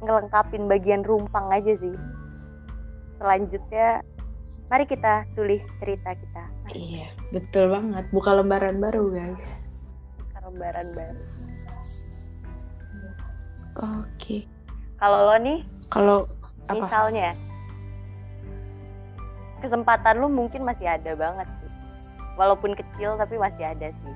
ngelengkapin 0.00 0.64
bagian 0.64 1.04
rumpang 1.04 1.52
aja 1.52 1.76
sih 1.76 1.92
selanjutnya 3.20 4.00
mari 4.72 4.88
kita 4.88 5.28
tulis 5.36 5.60
cerita 5.80 6.16
kita 6.16 6.44
Iya, 6.72 7.12
betul 7.28 7.68
banget. 7.68 8.08
Buka 8.08 8.32
lembaran 8.32 8.80
baru, 8.80 9.12
guys. 9.12 9.64
lembaran 10.44 10.88
baru 10.92 11.22
Oke. 14.04 14.44
kalau 15.00 15.18
lo 15.32 15.36
nih 15.40 15.64
Kalau 15.88 16.28
apa? 16.68 16.74
misalnya 16.80 17.30
kesempatan 19.60 20.20
lu 20.20 20.28
mungkin 20.28 20.64
masih 20.64 20.88
ada 20.88 21.12
banget 21.16 21.48
sih 21.60 21.70
walaupun 22.36 22.76
kecil 22.76 23.16
tapi 23.16 23.40
masih 23.40 23.64
ada 23.64 23.88
sih 23.92 24.14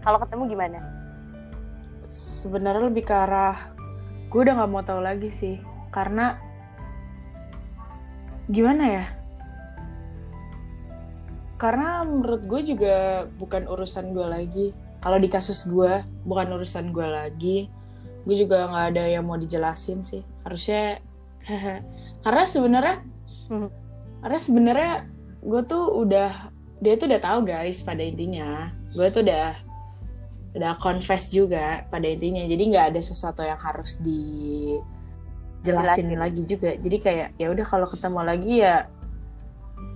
kalau 0.00 0.20
ketemu 0.22 0.56
gimana 0.56 0.80
Sebenarnya 2.08 2.88
lebih 2.88 3.04
ke 3.04 3.12
arah 3.12 3.76
gue 4.28 4.40
udah 4.44 4.60
nggak 4.60 4.70
mau 4.72 4.84
tahu 4.84 5.00
lagi 5.00 5.28
sih, 5.32 5.56
karena 5.88 6.36
gimana 8.48 8.84
ya? 8.84 9.04
Karena 11.60 12.04
menurut 12.04 12.44
gue 12.48 12.60
juga 12.64 13.28
bukan 13.36 13.68
urusan 13.68 14.16
gue 14.16 14.26
lagi. 14.28 14.66
Kalau 15.04 15.20
di 15.20 15.28
kasus 15.28 15.68
gue 15.68 16.04
bukan 16.24 16.48
urusan 16.54 16.96
gue 16.96 17.08
lagi. 17.08 17.58
Gue 18.24 18.36
juga 18.36 18.68
nggak 18.68 18.86
ada 18.94 19.04
yang 19.04 19.28
mau 19.28 19.36
dijelasin 19.36 20.00
sih. 20.04 20.24
Harusnya 20.44 21.04
karena 22.22 22.44
sebenarnya 22.44 22.96
Hmm. 23.48 23.72
karena 24.20 24.36
sebenarnya 24.36 24.92
gue 25.40 25.62
tuh 25.64 26.04
udah 26.04 26.52
dia 26.84 27.00
tuh 27.00 27.08
udah 27.08 27.20
tahu 27.24 27.48
guys 27.48 27.80
pada 27.80 28.04
intinya. 28.04 28.68
Gue 28.92 29.08
tuh 29.08 29.24
udah 29.24 29.56
udah 30.52 30.76
confess 30.84 31.32
juga 31.32 31.88
pada 31.88 32.04
intinya. 32.04 32.44
Jadi 32.44 32.62
nggak 32.68 32.86
ada 32.92 33.00
sesuatu 33.00 33.40
yang 33.40 33.56
harus 33.56 33.96
dijelasin 34.04 34.84
Jelasin. 35.64 36.20
lagi 36.20 36.42
juga. 36.44 36.76
Jadi 36.76 36.96
kayak 37.00 37.28
ya 37.40 37.48
udah 37.48 37.64
kalau 37.64 37.88
ketemu 37.88 38.20
lagi 38.20 38.52
ya 38.60 38.84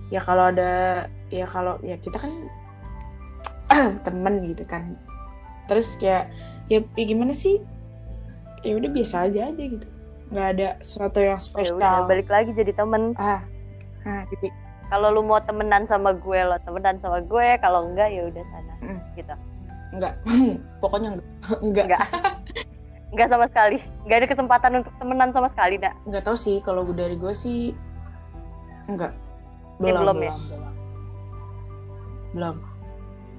ya 0.09 0.21
kalau 0.21 0.49
ada 0.49 1.05
ya 1.33 1.45
kalau 1.49 1.77
ya 1.81 1.97
kita 1.97 2.17
kan 2.21 2.33
temen 4.05 4.35
gitu 4.45 4.61
kan 4.67 4.93
terus 5.65 5.95
kayak 5.97 6.29
ya, 6.69 6.85
ya 6.93 7.03
gimana 7.07 7.33
sih 7.33 7.57
ya 8.61 8.77
udah 8.77 8.89
biasa 8.93 9.25
aja 9.25 9.49
aja 9.49 9.63
gitu 9.63 9.87
nggak 10.33 10.47
ada 10.57 10.67
sesuatu 10.81 11.19
yang 11.21 11.37
ya 11.37 11.45
spesial. 11.45 11.77
udah 11.77 12.09
balik 12.09 12.25
lagi 12.27 12.51
jadi 12.51 12.73
temen. 12.73 13.13
Ah 13.15 13.45
ah 14.03 14.25
gitu 14.33 14.49
kalau 14.89 15.09
lu 15.09 15.21
mau 15.23 15.39
temenan 15.39 15.85
sama 15.85 16.13
gue 16.13 16.39
lo 16.41 16.57
temenan 16.65 16.97
sama 16.99 17.21
gue. 17.21 17.47
Kalau 17.61 17.85
enggak 17.87 18.09
ya 18.09 18.25
udah 18.29 18.43
sana 18.49 18.73
Mm. 18.81 18.99
gitu. 19.15 19.33
Enggak. 19.93 20.13
Pokoknya 20.81 21.09
enggak. 21.15 21.27
Enggak. 21.65 21.85
Enggak. 21.85 22.03
Enggak 23.13 23.27
sama 23.29 23.45
sekali. 23.49 23.77
Enggak 24.05 24.17
ada 24.17 24.27
kesempatan 24.27 24.71
untuk 24.81 24.93
temenan 24.97 25.29
sama 25.29 25.47
sekali 25.53 25.75
nak 25.77 25.93
nggak 26.09 26.23
tahu 26.25 26.37
sih 26.37 26.57
kalau 26.65 26.81
dari 26.89 27.13
gue 27.13 27.33
sih 27.33 27.77
enggak. 28.89 29.13
Eh, 29.13 29.93
belum 29.93 30.17
ya? 30.17 30.33
belum. 30.33 30.73
Belum. 32.33 32.55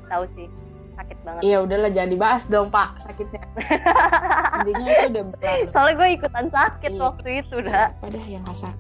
Tahu 0.07 0.25
sih 0.39 0.47
sakit 0.95 1.19
banget. 1.21 1.41
Iya 1.43 1.57
udahlah 1.61 1.91
jangan 1.91 2.11
dibahas 2.11 2.45
dong 2.47 2.69
pak. 2.69 2.89
Sakitnya. 3.01 3.41
Intinya 4.59 4.87
itu 4.87 5.07
udah 5.11 5.25
berlalu. 5.29 5.65
Soalnya 5.69 5.95
gue 5.95 6.09
ikutan 6.13 6.47
sakit 6.49 6.91
Iya. 6.91 7.03
waktu 7.03 7.29
itu 7.39 7.57
dah 7.63 7.87
pada 7.95 8.21
yang 8.25 8.45
kasar 8.45 8.75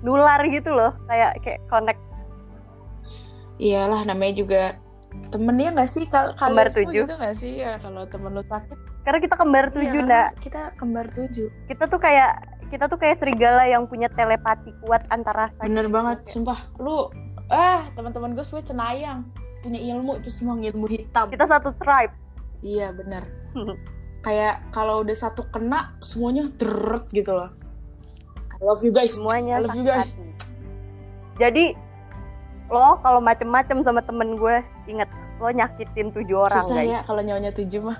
nular 0.00 0.40
gitu 0.44 0.70
loh 0.70 0.92
kayak 1.06 1.38
kayak 1.40 1.60
connect. 1.66 2.00
Iyalah 3.56 4.02
namanya 4.02 4.34
juga 4.34 4.62
temennya 5.30 5.70
nggak 5.72 5.88
sih? 5.88 6.04
Kal 6.06 6.34
Kembar 6.34 6.68
tujuh. 6.68 7.04
gitu 7.04 7.12
nggak 7.12 7.36
sih? 7.36 7.52
Ya 7.58 7.78
kalau 7.78 8.02
temen 8.04 8.32
lu 8.32 8.42
sakit. 8.42 8.74
Karena 9.02 9.18
kita 9.18 9.34
kembar 9.34 9.64
Iya, 9.66 9.74
tujuh 9.74 10.00
nak 10.02 10.28
kita 10.40 10.60
kembar 10.74 11.06
tujuh. 11.10 11.48
Kita 11.66 11.84
tuh 11.86 11.98
kayak 11.98 12.32
kita 12.68 12.88
tuh 12.88 12.96
kayak 12.96 13.20
serigala 13.20 13.62
yang 13.64 13.84
punya 13.84 14.08
telepati 14.08 14.72
kuat 14.80 15.04
antara 15.08 15.46
rasa 15.46 15.60
bener 15.60 15.86
gitu. 15.86 15.92
banget 15.92 16.18
sumpah. 16.24 16.58
Lu 16.78 17.12
ah 17.46 17.84
teman-teman 17.92 18.32
gue 18.32 18.42
semua 18.42 18.62
cenayang 18.62 19.20
punya 19.62 19.78
ilmu 19.78 20.18
itu 20.18 20.28
semua 20.28 20.58
ilmu 20.58 20.90
hitam. 20.90 21.30
Kita 21.30 21.46
satu 21.46 21.70
tribe. 21.78 22.12
Iya 22.62 22.90
bener 22.92 23.24
kayak 24.22 24.70
kalau 24.70 25.02
udah 25.02 25.16
satu 25.18 25.44
kena 25.50 25.98
semuanya 26.00 26.46
deret 26.56 27.04
gitu 27.10 27.34
loh. 27.34 27.50
I 28.54 28.62
love 28.62 28.82
you 28.86 28.94
guys. 28.94 29.18
Semuanya 29.18 29.58
I 29.58 29.62
love 29.66 29.76
you 29.76 29.84
guys. 29.84 30.14
hati. 30.14 30.30
jadi 31.36 31.64
lo 32.70 33.02
kalau 33.02 33.18
macem-macem 33.18 33.82
sama 33.82 34.00
temen 34.06 34.38
gue 34.38 34.62
inget 34.86 35.10
lo 35.42 35.50
nyakitin 35.50 36.14
tujuh 36.14 36.38
orang 36.38 36.62
susah 36.62 36.80
guys. 36.80 36.92
ya 36.94 37.00
kalau 37.02 37.20
nyawanya 37.20 37.50
tujuh 37.50 37.82
mah. 37.82 37.98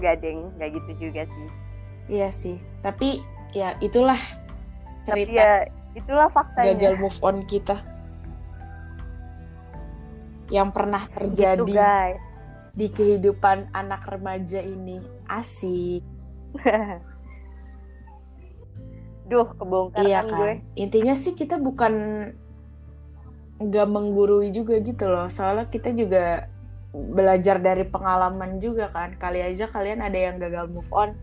Gak 0.00 0.24
deng. 0.24 0.48
Gak 0.56 0.74
gitu 0.74 0.90
juga 1.08 1.22
sih. 1.28 1.48
Iya 2.08 2.28
sih. 2.32 2.56
Tapi 2.80 3.20
ya 3.52 3.76
itulah 3.84 4.18
tapi 5.04 5.28
cerita. 5.28 5.44
ya 5.44 5.50
itulah 5.94 6.26
faktanya. 6.32 6.74
gagal 6.74 6.94
move 6.98 7.18
on 7.20 7.44
kita 7.44 7.76
yang 10.52 10.72
pernah 10.72 11.04
gitu 11.08 11.16
terjadi 11.16 11.72
guys. 11.72 12.22
di 12.74 12.86
kehidupan 12.90 13.70
anak 13.72 14.04
remaja 14.08 14.60
ini. 14.60 15.00
Asik. 15.28 16.04
Duh 19.30 19.48
kebongkar 19.56 20.04
iya 20.04 20.20
kan 20.20 20.28
kan? 20.28 20.36
gue. 20.36 20.52
Intinya 20.76 21.14
sih 21.16 21.32
kita 21.32 21.56
bukan 21.56 21.94
nggak 23.62 23.88
menggurui 23.88 24.52
juga 24.52 24.76
gitu 24.84 25.08
loh. 25.08 25.32
Soalnya 25.32 25.72
kita 25.72 25.96
juga 25.96 26.52
belajar 26.92 27.58
dari 27.58 27.88
pengalaman 27.88 28.60
juga 28.60 28.92
kan. 28.92 29.16
Kali 29.16 29.40
aja 29.40 29.70
kalian 29.72 30.04
ada 30.04 30.18
yang 30.18 30.36
gagal 30.36 30.68
move 30.68 30.92
on 30.92 31.16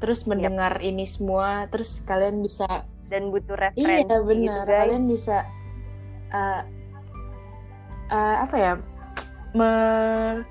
terus 0.00 0.24
mendengar 0.24 0.80
ini 0.80 1.04
semua 1.04 1.68
terus 1.68 2.00
kalian 2.08 2.40
bisa 2.40 2.88
dan 3.12 3.28
butuh 3.28 3.52
referensi 3.52 3.84
iya 3.84 4.08
gitu 4.08 4.16
benar. 4.24 4.64
guys. 4.64 4.80
Kalian 4.88 5.04
bisa 5.12 5.36
uh, 6.32 6.62
uh, 8.10 8.36
apa 8.44 8.56
ya 8.58 8.72
me- 9.54 10.44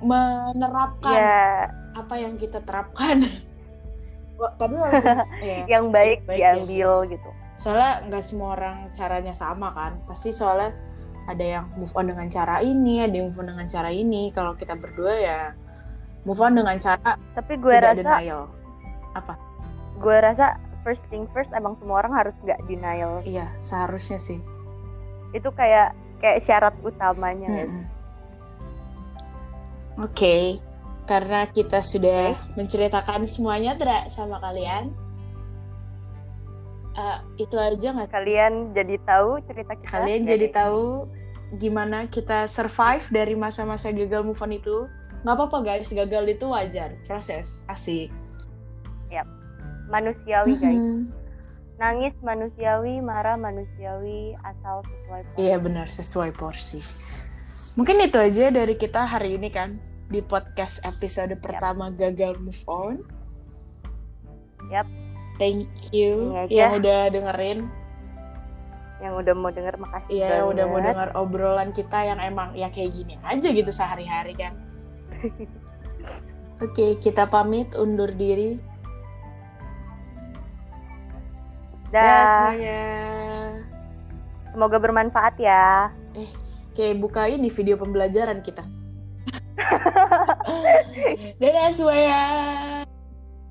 menerapkan 0.00 1.12
ya 1.12 1.68
apa 1.96 2.14
yang 2.16 2.38
kita 2.38 2.62
terapkan. 2.62 3.24
Tapi 4.60 4.72
walaupun 4.72 5.20
ya, 5.44 5.68
yang 5.68 5.92
baik, 5.92 6.24
baik 6.24 6.40
ya. 6.40 6.56
diambil 6.56 7.04
gitu. 7.12 7.30
Soalnya 7.60 8.08
nggak 8.08 8.24
semua 8.24 8.56
orang 8.56 8.76
caranya 8.96 9.34
sama 9.36 9.68
kan. 9.76 10.00
Pasti 10.08 10.32
soalnya 10.32 10.72
ada 11.28 11.44
yang 11.44 11.64
move 11.76 11.92
on 11.92 12.08
dengan 12.08 12.26
cara 12.32 12.64
ini 12.64 13.04
ada 13.04 13.12
yang 13.12 13.28
move 13.30 13.40
on 13.44 13.52
dengan 13.52 13.68
cara 13.68 13.92
ini. 13.92 14.32
Kalau 14.32 14.56
kita 14.56 14.80
berdua 14.80 15.12
ya 15.20 15.40
move 16.24 16.40
on 16.40 16.56
dengan 16.56 16.76
cara 16.80 17.20
tapi 17.36 17.60
gue 17.60 17.74
tidak 17.74 18.00
rasa 18.00 18.00
denial. 18.00 18.42
Apa? 19.12 19.34
gue 20.00 20.16
rasa 20.16 20.56
first 20.80 21.04
thing 21.12 21.28
first 21.36 21.52
emang 21.52 21.76
semua 21.76 22.00
orang 22.00 22.16
harus 22.16 22.32
nggak 22.40 22.60
denial. 22.64 23.20
Iya 23.28 23.52
seharusnya 23.60 24.16
sih 24.16 24.40
itu 25.30 25.48
kayak 25.54 25.94
kayak 26.20 26.38
syarat 26.44 26.74
utamanya 26.84 27.48
ya. 27.48 27.66
Mm-mm. 27.66 27.84
Oke, 30.00 30.56
karena 31.04 31.44
kita 31.50 31.84
sudah 31.84 32.38
menceritakan 32.56 33.26
semuanya 33.28 33.76
Dra, 33.76 34.08
sama 34.08 34.40
kalian. 34.40 34.94
Eh, 36.90 37.18
itu 37.46 37.56
aja 37.56 37.94
nggak? 37.94 38.10
kalian 38.10 38.74
jadi 38.74 38.96
tahu 39.06 39.38
cerita 39.46 39.72
kita 39.78 39.90
Kalian 39.90 40.22
jadi 40.26 40.46
tahu 40.50 41.06
gimana 41.58 42.06
kita 42.10 42.46
survive 42.50 43.06
dari 43.10 43.34
masa-masa 43.34 43.90
gagal 43.90 44.22
move 44.22 44.40
on 44.40 44.52
itu. 44.54 44.86
Nggak 45.20 45.36
apa-apa 45.36 45.58
guys, 45.60 45.92
gagal 45.92 46.24
itu 46.32 46.46
wajar, 46.48 46.96
proses, 47.04 47.60
asik. 47.68 48.08
manusiawi 49.90 50.54
guys. 50.56 51.19
Nangis 51.80 52.12
manusiawi 52.20 53.00
marah 53.00 53.40
manusiawi 53.40 54.36
asal 54.44 54.84
sesuai 54.84 55.22
porsi. 55.24 55.40
Iya 55.40 55.56
benar, 55.56 55.86
sesuai 55.88 56.30
porsi. 56.36 56.80
Mungkin 57.80 58.04
itu 58.04 58.20
aja 58.20 58.52
dari 58.52 58.76
kita 58.76 59.08
hari 59.08 59.40
ini 59.40 59.48
kan 59.48 59.80
di 60.12 60.20
podcast 60.20 60.84
episode 60.84 61.32
pertama 61.40 61.88
gagal 61.88 62.36
move 62.36 62.60
on. 62.68 63.00
Yap. 64.68 64.84
Thank 65.40 65.72
you 65.88 66.36
yang 66.52 66.76
udah 66.76 67.08
dengerin. 67.08 67.72
yang 69.00 69.16
udah 69.16 69.32
mau 69.32 69.48
denger 69.48 69.80
makasih 69.80 70.12
Iya, 70.12 70.44
yang 70.44 70.52
udah 70.52 70.64
mau 70.68 70.76
dengar 70.84 71.08
obrolan 71.16 71.72
kita 71.72 72.04
yang 72.04 72.20
emang 72.20 72.52
ya 72.52 72.68
kayak 72.68 72.92
gini 72.92 73.16
aja 73.24 73.48
gitu 73.48 73.72
sehari-hari 73.72 74.36
kan. 74.36 74.52
Oke, 76.64 77.00
kita 77.00 77.24
pamit 77.24 77.72
undur 77.72 78.12
diri. 78.12 78.60
Dah 81.90 81.98
Ya 82.00 82.18
semuanya. 82.26 82.82
semoga 84.48 84.76
bermanfaat 84.78 85.34
ya 85.36 85.90
Kayak 86.70 87.02
buka 87.02 87.26
ini 87.26 87.50
video 87.50 87.74
pembelajaran 87.74 88.40
kita. 88.40 88.62
Dadah 91.42 91.68
semuanya. 91.74 92.22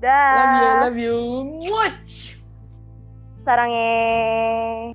dah 0.00 0.32
Love 0.32 0.56
you, 0.56 0.72
love 0.80 0.98
you. 0.98 1.16
Much. 1.68 2.34
sarangnya 3.40 4.92